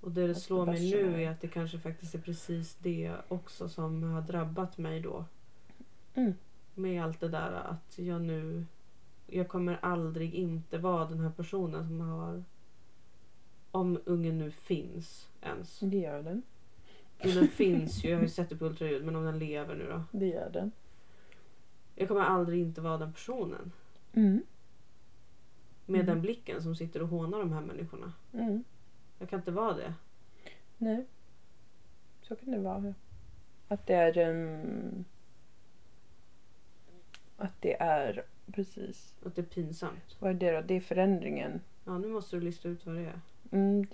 [0.00, 3.68] Och det det slår mig nu är att det kanske faktiskt är precis det också
[3.68, 5.24] som har drabbat mig då.
[6.14, 6.34] Mm.
[6.74, 8.66] Med allt det där att jag nu...
[9.26, 12.44] Jag kommer aldrig inte vara den här personen som har...
[13.70, 15.80] Om ungen nu finns ens.
[15.80, 16.42] Det gör den.
[17.24, 19.04] Den finns ju, jag har ju sett det på ultraljud.
[19.04, 20.02] Men om den lever nu då?
[20.18, 20.72] Det gör den.
[21.94, 23.72] Jag kommer aldrig inte vara den personen.
[24.12, 24.42] Mm.
[25.86, 26.06] Med Mm.
[26.06, 28.12] den blicken som sitter och hånar de här människorna.
[28.32, 28.64] Mm.
[29.18, 29.94] Jag kan inte vara det.
[30.78, 31.04] Nej.
[32.22, 32.94] Så kan det vara.
[33.68, 34.18] Att det är...
[34.30, 35.04] Um,
[37.36, 39.14] att det är precis.
[39.26, 40.16] Att det är pinsamt.
[40.18, 40.60] Vad är det då?
[40.66, 41.60] Det är förändringen.
[41.84, 43.20] Ja, nu måste du lista ut vad det är.
[43.52, 43.86] Mm,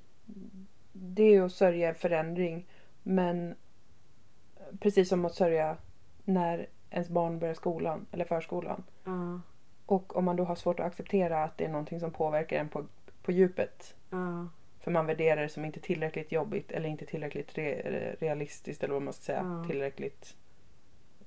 [0.92, 2.66] det är att sörja förändring.
[3.02, 3.54] Men
[4.80, 5.76] precis som att sörja
[6.24, 8.84] när ens barn börjar skolan eller förskolan.
[9.04, 9.40] Ja,
[9.86, 12.68] Och om man då har svårt att acceptera att det är någonting som påverkar en
[12.68, 12.84] på,
[13.22, 13.94] på djupet.
[14.10, 14.48] ja,
[14.80, 19.02] För man värderar det som inte tillräckligt jobbigt eller inte tillräckligt re, realistiskt eller vad
[19.02, 19.42] man ska säga.
[19.62, 19.68] Ja.
[19.70, 20.36] Tillräckligt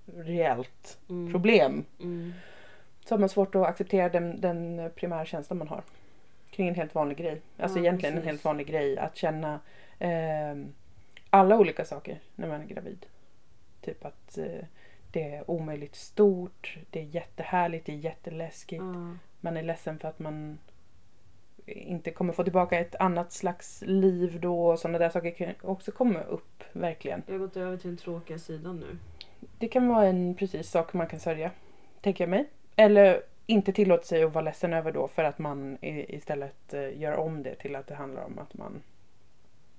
[0.06, 1.86] reellt mm, problem.
[2.00, 2.34] Mm,
[3.06, 5.84] Så har man svårt att acceptera den, den primära känslan man har.
[6.50, 7.42] Kring en helt vanlig grej.
[7.58, 8.32] Alltså egentligen en precis.
[8.32, 8.98] helt vanlig grej.
[8.98, 9.60] Att känna
[10.00, 10.74] ehm,
[11.34, 13.06] alla olika saker när man är gravid.
[13.82, 14.66] Typ att eh,
[15.12, 16.78] det är omöjligt stort.
[16.90, 17.86] Det är jättehärligt.
[17.86, 18.82] Det är jätteläskigt.
[18.84, 20.58] ja, Man är ledsen för att man
[21.66, 24.68] inte kommer få tillbaka ett annat slags liv då.
[24.68, 26.64] och Sådana där saker kan också komma upp.
[26.72, 27.24] Verkligen.
[27.26, 28.98] jag har gått över till den tråkiga sidan nu.
[29.58, 31.52] Det kan vara en precis sak man kan sörja.
[32.02, 32.50] Tänker jag mig.
[32.76, 37.16] Eller inte tillåta sig att vara ledsen över då för att man istället eh, gör
[37.16, 38.82] om det till att det handlar om att man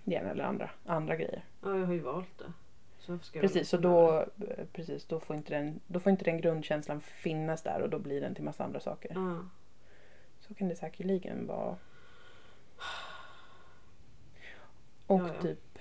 [0.04, 1.44] det ena eller andra, andra grejer.
[1.62, 2.52] Ja, jag har ju valt det.
[2.98, 7.00] Så Precis, ledsen då, eh, precis, då, får inte den, då får inte den grundkänslan
[7.00, 9.12] finnas där och då blir den till massa andra saker.
[9.14, 9.48] Ja.
[10.40, 11.76] Så kan det säkerligen vara.
[15.06, 15.42] Och Ja, ja.
[15.42, 15.78] typ,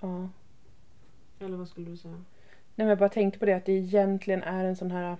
[0.00, 0.28] ja.
[1.40, 2.14] Eller vad skulle du säga?
[2.14, 2.24] Nej
[2.74, 5.16] men jag bara tänkte på det att det egentligen är en sån här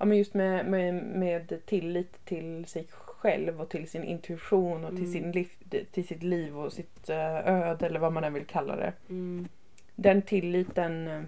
[0.00, 2.86] Ja men just med, med, med tillit till sig
[3.20, 5.12] själv och till sin intuition och till, Mm.
[5.12, 5.48] sin liv,
[5.90, 8.92] till sitt liv och sitt eh, öde eller vad man än vill kalla det.
[9.08, 9.48] Mm,
[9.94, 11.22] Den tilliten eh,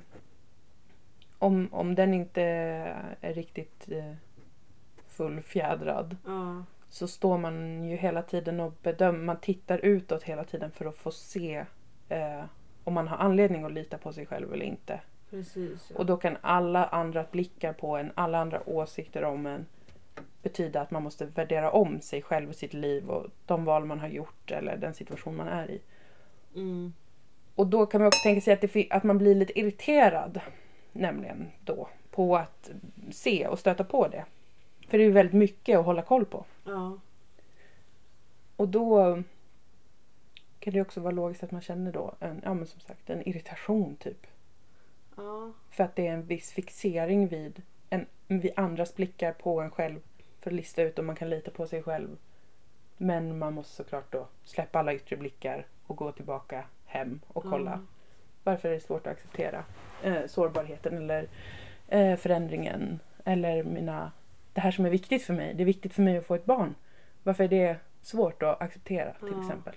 [1.39, 2.43] om, om den inte
[3.21, 4.15] är riktigt eh,
[5.09, 10.71] fullfjädrad ja, så står man ju hela tiden och bedömer, man tittar utåt hela tiden
[10.71, 11.65] för att få se
[12.09, 12.45] eh,
[12.85, 15.01] om man har anledning att lita på sig själv eller inte.
[15.31, 15.91] precis.
[15.91, 15.99] Ja.
[15.99, 19.67] Och då kan alla andra blickar på en, alla andra åsikter om en
[20.43, 24.01] betyda att man måste värdera om sig själv och sitt liv och de val man
[24.01, 25.81] har gjort eller den situation man är i.
[26.55, 26.93] Mm,
[27.55, 30.41] Och då kan man också tänka sig att, det, att man blir lite irriterad
[30.93, 32.71] nämligen då på att
[33.11, 34.25] se och stöta på det.
[34.89, 36.45] För det är ju väldigt mycket att hålla koll på.
[36.65, 36.99] ja,
[38.57, 39.23] Och då
[40.61, 43.29] kan det också vara logiskt att man känner då en, ja men som sagt en
[43.29, 44.27] irritation typ.
[45.17, 49.71] ja, För att det är en viss fixering vid, en, vid andras blickar på en
[49.71, 50.01] själv.
[50.43, 52.17] För att lista ut om man kan lita på sig själv.
[52.97, 57.71] Men man måste såklart då släppa alla yttre blickar och gå tillbaka hem och kolla.
[57.71, 57.81] Ja.
[58.45, 59.65] Varför är det svårt att acceptera
[60.03, 61.29] eh, sårbarheten eller
[61.89, 63.01] eh, förändringen.
[63.25, 64.13] Eller mina,
[64.53, 65.55] det här som är viktigt för mig.
[65.55, 66.75] Det är viktigt för mig att få ett barn.
[67.23, 69.41] Varför är det svårt att acceptera till Ja.
[69.43, 69.75] exempel?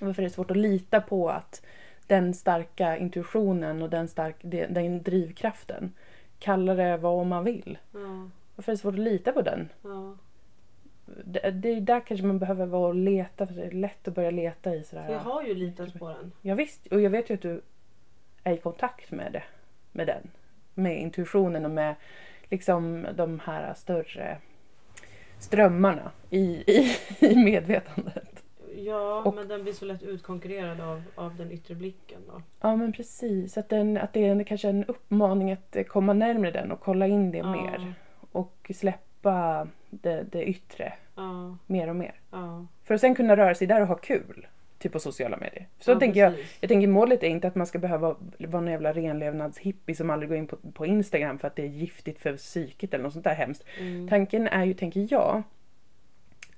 [0.00, 1.62] Varför är det svårt att lita på att
[2.06, 5.92] den starka intuitionen och den, stark, de- den drivkraften,
[6.38, 7.78] kalla det vad man vill.
[7.92, 9.68] Ja, Varför är det svårt att lita på den?
[9.82, 10.16] ja,
[11.24, 13.46] det, det är där kanske man behöver vara och leta.
[13.46, 15.12] För det är lätt att börja leta i sådär.
[15.12, 16.32] Jag har ju litat på den.
[16.42, 17.60] Ja, visst, och jag vet ju att du
[18.44, 19.42] är i kontakt med det.
[19.92, 20.30] Med den.
[20.74, 21.94] Med intuitionen och med
[22.50, 24.38] liksom de här större
[25.38, 28.44] strömmarna i, i, i medvetandet.
[28.76, 32.42] Ja, Och- men den blir så lätt utkonkurrerad av, av den yttre blicken då.
[32.60, 36.50] Ja men precis, att, den, att det är en, kanske en uppmaning att komma närmare
[36.50, 37.52] den och kolla in det Ja.
[37.52, 37.94] mer.
[38.34, 42.14] Och släppa det, det yttre Ja, mer och mer.
[42.30, 42.66] ja.
[42.84, 44.46] För att sen kunna röra sig där och ha kul.
[44.78, 45.66] Typ på sociala medier.
[45.78, 46.56] Så ja, tänker jag, precis.
[46.60, 50.28] jag tänker målet är inte att man ska behöva vara en jävla renlevnadshippie som aldrig
[50.28, 53.24] går in på, på Instagram för att det är giftigt för psyket eller något sånt
[53.24, 53.64] där hemskt.
[53.80, 54.08] Mm.
[54.08, 55.42] Tanken är ju, tänker jag,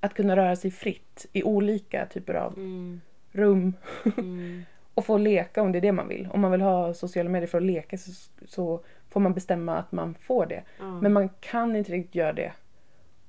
[0.01, 3.01] att kunna röra sig fritt i olika typer av Mm.
[3.33, 3.73] rum
[4.19, 4.63] Mm.
[4.95, 6.29] och få leka om det är det man vill.
[6.33, 8.11] Om man vill ha sociala medier för att leka så,
[8.47, 8.81] så
[9.17, 10.63] får man bestämma att man får det.
[10.79, 11.01] Ja.
[11.01, 12.53] Men man kan inte riktigt göra det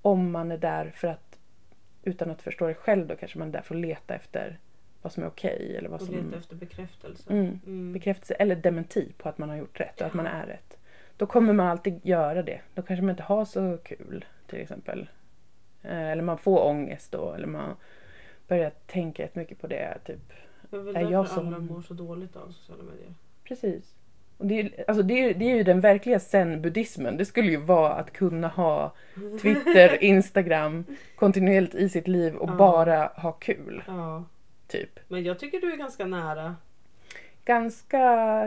[0.01, 1.39] om man är där för att
[2.03, 4.59] utan att förstå det själv då kanske man är där för att leta efter
[5.01, 7.33] vad som är okej eller vad och som leta efter bekräftelse.
[7.33, 7.93] mm, Mm.
[7.93, 10.77] bekräftelse eller dementi på att man har gjort rätt och att man är rätt.
[11.17, 12.61] Då kommer man alltid göra det.
[12.73, 15.09] Då kanske man inte har så kul till exempel.
[15.83, 17.75] Eh, Eller man får ångest då eller man
[18.47, 19.97] börjar tänka jättemycket på det.
[20.05, 20.33] Typ.
[20.69, 23.13] Det är väl Är därför jag som- alla mår så dåligt av sociala medier.
[23.43, 23.93] Precis.
[24.37, 27.17] Det, är, alltså det, är, det är ju den verkliga zen-buddhismen.
[27.17, 28.93] Det skulle ju vara att kunna ha
[29.41, 30.83] Twitter, Instagram
[31.15, 32.55] kontinuerligt i sitt liv och Ja.
[32.55, 33.83] bara ha kul.
[33.87, 34.23] Ja.
[34.67, 34.99] Typ.
[35.07, 36.55] Men jag tycker du är ganska nära.
[37.45, 37.97] Ganska,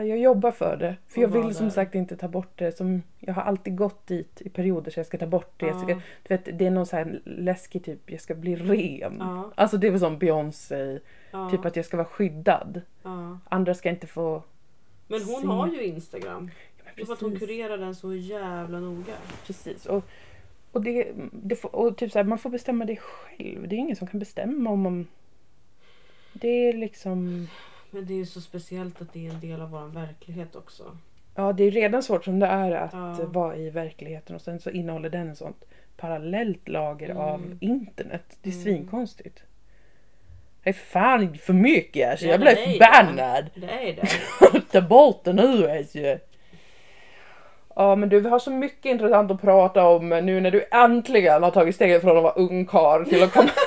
[0.03, 0.95] jag jobbar för det.
[1.07, 1.73] För Och jag vill som där.
[1.73, 2.71] sagt inte ta bort det.
[2.77, 5.65] Som, jag har alltid gått dit i perioder så jag ska ta bort det.
[5.65, 6.01] Jag ska, Ja.
[6.27, 9.15] du vet, det är någon så här läskig typ, jag ska bli ren.
[9.19, 9.51] Ja.
[9.55, 10.99] Alltså det är väl som Beyoncé,
[11.31, 11.49] Ja.
[11.49, 12.81] typ att jag ska vara skyddad.
[13.03, 13.39] ja.
[13.49, 14.43] Andra ska inte få...
[15.11, 15.47] Men hon se.
[15.47, 16.51] har ju Instagram.
[16.95, 19.13] Ja, för att hon kurerar den så jävla noga.
[19.45, 19.85] Precis.
[19.85, 20.03] Och,
[20.71, 23.67] och, det, det och typ så här, man får bestämma det själv.
[23.67, 25.07] Det är ingen som kan bestämma om man...
[26.33, 27.47] Det är liksom...
[27.91, 30.97] Men det är ju så speciellt att det är en del av vår verklighet också.
[31.35, 33.25] Ja, det är redan svårt som det är att Ja.
[33.27, 35.63] vara i verkligheten och sen så innehåller den en sånt
[35.97, 37.17] parallellt lager Mm.
[37.23, 38.37] av internet.
[38.41, 38.63] Det är Mm.
[38.63, 39.43] svinkonstigt.
[40.63, 42.25] Det är fan för mycket alltså.
[42.25, 42.63] Ja, Jag blev det.
[42.63, 43.49] förbannad.
[43.55, 44.61] Det är det.
[44.71, 45.99] Ta bort det nu alltså.
[47.75, 51.43] Ja men du vi har så mycket intressant att prata om nu när du äntligen
[51.43, 53.49] har tagit steget från att vara ungkarl till att komma...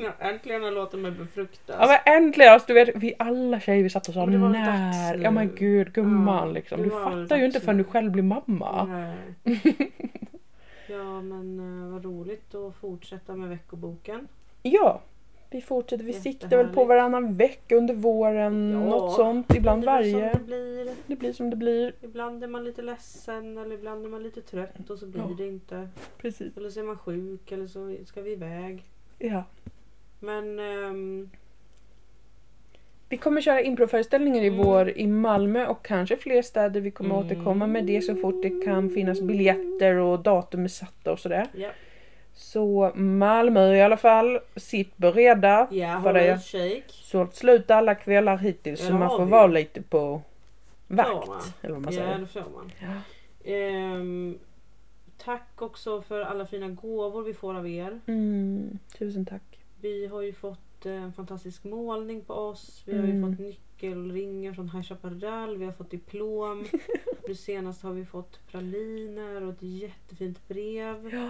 [0.00, 1.76] Ja, äntligen har låtit mig befruktas.
[1.80, 2.52] ja men äntligen!
[2.52, 5.18] Alltså, du vet, vi alla tjejer vi satt och sa när.
[5.18, 6.82] Ja men gud gumman Ja, liksom.
[6.82, 8.88] Du fattar ju inte förrän du själv blir mamma.
[10.90, 14.28] Ja men eh, vad roligt att fortsätta med veckoboken.
[14.62, 15.00] Ja,
[15.50, 16.04] vi fortsätter.
[16.04, 18.70] Vi siktar väl på varannan vecka under våren.
[18.72, 19.54] Ja, Något sånt.
[19.54, 20.32] Ibland Det varje.
[20.32, 20.90] Det blir.
[21.06, 21.92] Det blir som det blir.
[22.02, 25.34] Ibland är man lite ledsen eller ibland är man lite trött och så blir Ja.
[25.38, 25.88] det inte.
[26.18, 26.56] Precis.
[26.56, 28.82] Eller så är man sjuk eller så ska vi iväg.
[29.18, 29.44] Ja.
[30.20, 31.30] Men ehm,
[33.10, 34.58] Vi kommer köra improföreställningar i Mm.
[34.66, 36.80] vår i Malmö och kanske fler städer.
[36.80, 37.26] Vi kommer Mm.
[37.26, 41.46] återkomma med det så fort det kan finnas biljetter och datum är satta och sådär.
[41.54, 41.68] ja,
[42.40, 44.38] Så Malmö i alla fall.
[44.56, 45.68] Sitt beredda.
[45.70, 46.82] ja håll det- ut shake.
[46.88, 49.30] Sålt slut alla kvällar hittills Ja, så man får vi.
[49.30, 50.22] vara lite på
[50.86, 51.28] vakt.
[51.28, 51.40] va.
[51.62, 52.18] Eller vad man Ja säger.
[52.18, 52.72] det får man.
[52.80, 53.50] Ja.
[53.52, 54.38] Ehm,
[55.24, 58.00] tack också för alla fina gåvor vi får av er.
[58.06, 59.58] Mm, tusen tack.
[59.80, 62.82] Vi har ju fått en fantastisk målning på oss.
[62.86, 63.30] Vi har ju Mm.
[63.30, 65.56] fått nyckelringar från High Chaparral.
[65.56, 66.64] Vi har fått diplom.
[67.28, 71.10] nu senast har vi fått praliner och ett jättefint brev.
[71.12, 71.28] Ja.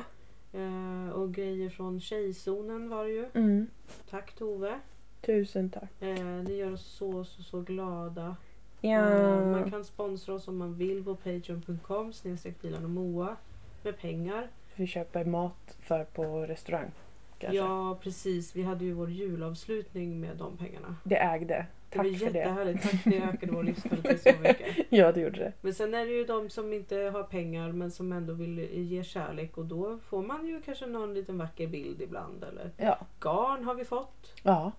[0.53, 3.27] Eh, och grejer från Tjejzonen var det ju.
[3.35, 3.67] Mm,
[4.11, 4.81] Tack Tove.
[5.21, 6.03] tusen tack.
[6.03, 8.37] Eh, ni gör oss så så så glada.
[8.81, 9.11] Ja.
[9.11, 13.37] Eh, man kan sponsra oss om man vill på patreon.com snedstreck och Moa
[13.83, 14.49] med pengar.
[14.75, 16.91] Vi köper mat för på restaurang.
[17.39, 17.57] Kanske.
[17.57, 20.97] Ja precis, vi hade ju vår julavslutning med de pengarna.
[21.05, 21.67] Det ägde.
[21.91, 22.39] Tack det var för det.
[22.39, 22.83] jättehärligt.
[22.83, 24.87] Tack, det ökade vår livskvalitet så mycket.
[24.89, 25.53] Ja, det gjorde det.
[25.61, 29.05] Men sen är det ju de som inte har pengar men som ändå vill ge
[29.05, 32.45] kärlek och då får man ju kanske någon liten vacker bild ibland.
[32.45, 32.99] Eller Ja.
[33.21, 34.33] garn har vi fått.
[34.43, 34.73] Ja.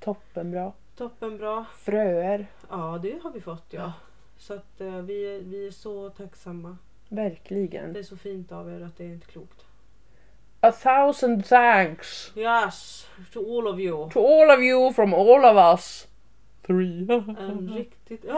[0.00, 0.72] Toppenbra.
[0.96, 1.66] Toppenbra.
[1.78, 2.46] Fröer.
[2.70, 3.92] Ja det har vi fått ja.
[4.38, 6.76] Så att eh, vi, är, vi är så tacksamma.
[7.08, 7.92] Verkligen.
[7.92, 9.64] Det är så fint av er att det är inte klokt.
[10.60, 14.10] A thousand thanks Yes, to all of you.
[14.10, 16.08] to all of you from all of us.
[16.66, 17.06] Three.
[17.38, 18.24] En riktigt...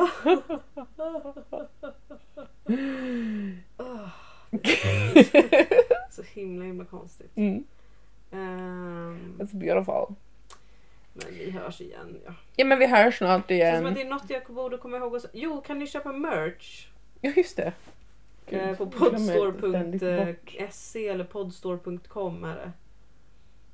[6.11, 7.37] Så himla himla konstigt.
[7.37, 7.65] Mm,
[8.33, 10.15] Ehm, it's beautiful.
[11.13, 12.21] men vi hörs igen.
[12.27, 12.35] Ja.
[12.57, 13.95] Ja men vi hörs snart Känns som att igen.
[13.95, 15.17] det är något jag borde komma ihåg.
[15.17, 15.31] att säga.
[15.35, 16.89] Jo, kan ni köpa merch?
[17.21, 17.73] Ja just det.
[18.51, 19.51] Gud, Eh, på ständigt bort.
[19.61, 22.73] podstore.se eller podstore.com är det.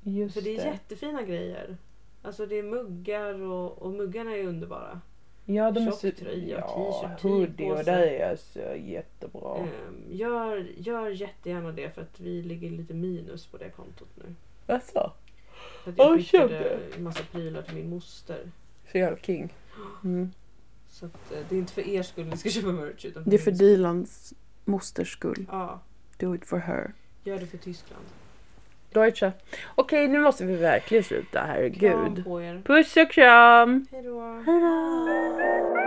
[0.09, 0.69] Just För det är det.
[0.69, 1.77] jättefina grejer.
[2.23, 5.01] Alltså det är muggar och, och muggarna är underbara.
[5.45, 6.11] Ja, de är så...
[6.11, 9.57] tröja, Ja, t-shirt, hoodie och det är så jättebra.
[9.57, 14.35] Ehm, gör, gör jättegärna det för att vi ligger lite minus på det kontot nu.
[14.67, 15.11] Jaså?
[15.83, 16.95] För att jag Oj, skickade köpte.
[16.97, 18.51] en massa prylar till min moster.
[18.91, 19.53] Så jävla king.
[20.03, 20.31] Mm.
[20.89, 23.35] Så att, eh, det är inte för er skull ni ska köpa merch utan Det
[23.35, 23.51] är för.
[23.51, 24.33] Dilans
[24.65, 25.45] mosters skull.
[25.51, 25.79] Ja,
[26.17, 26.93] Do it for her.
[27.23, 28.03] gör det för Tyskland.
[28.93, 29.31] Deutsche.
[29.75, 31.39] Okej, nu måste vi verkligen sluta.
[31.39, 32.23] Kram Herregud.
[32.25, 32.61] på er.
[32.65, 33.85] Puss och kram!
[33.91, 34.19] Hejdå.
[34.45, 35.82] Hejdå!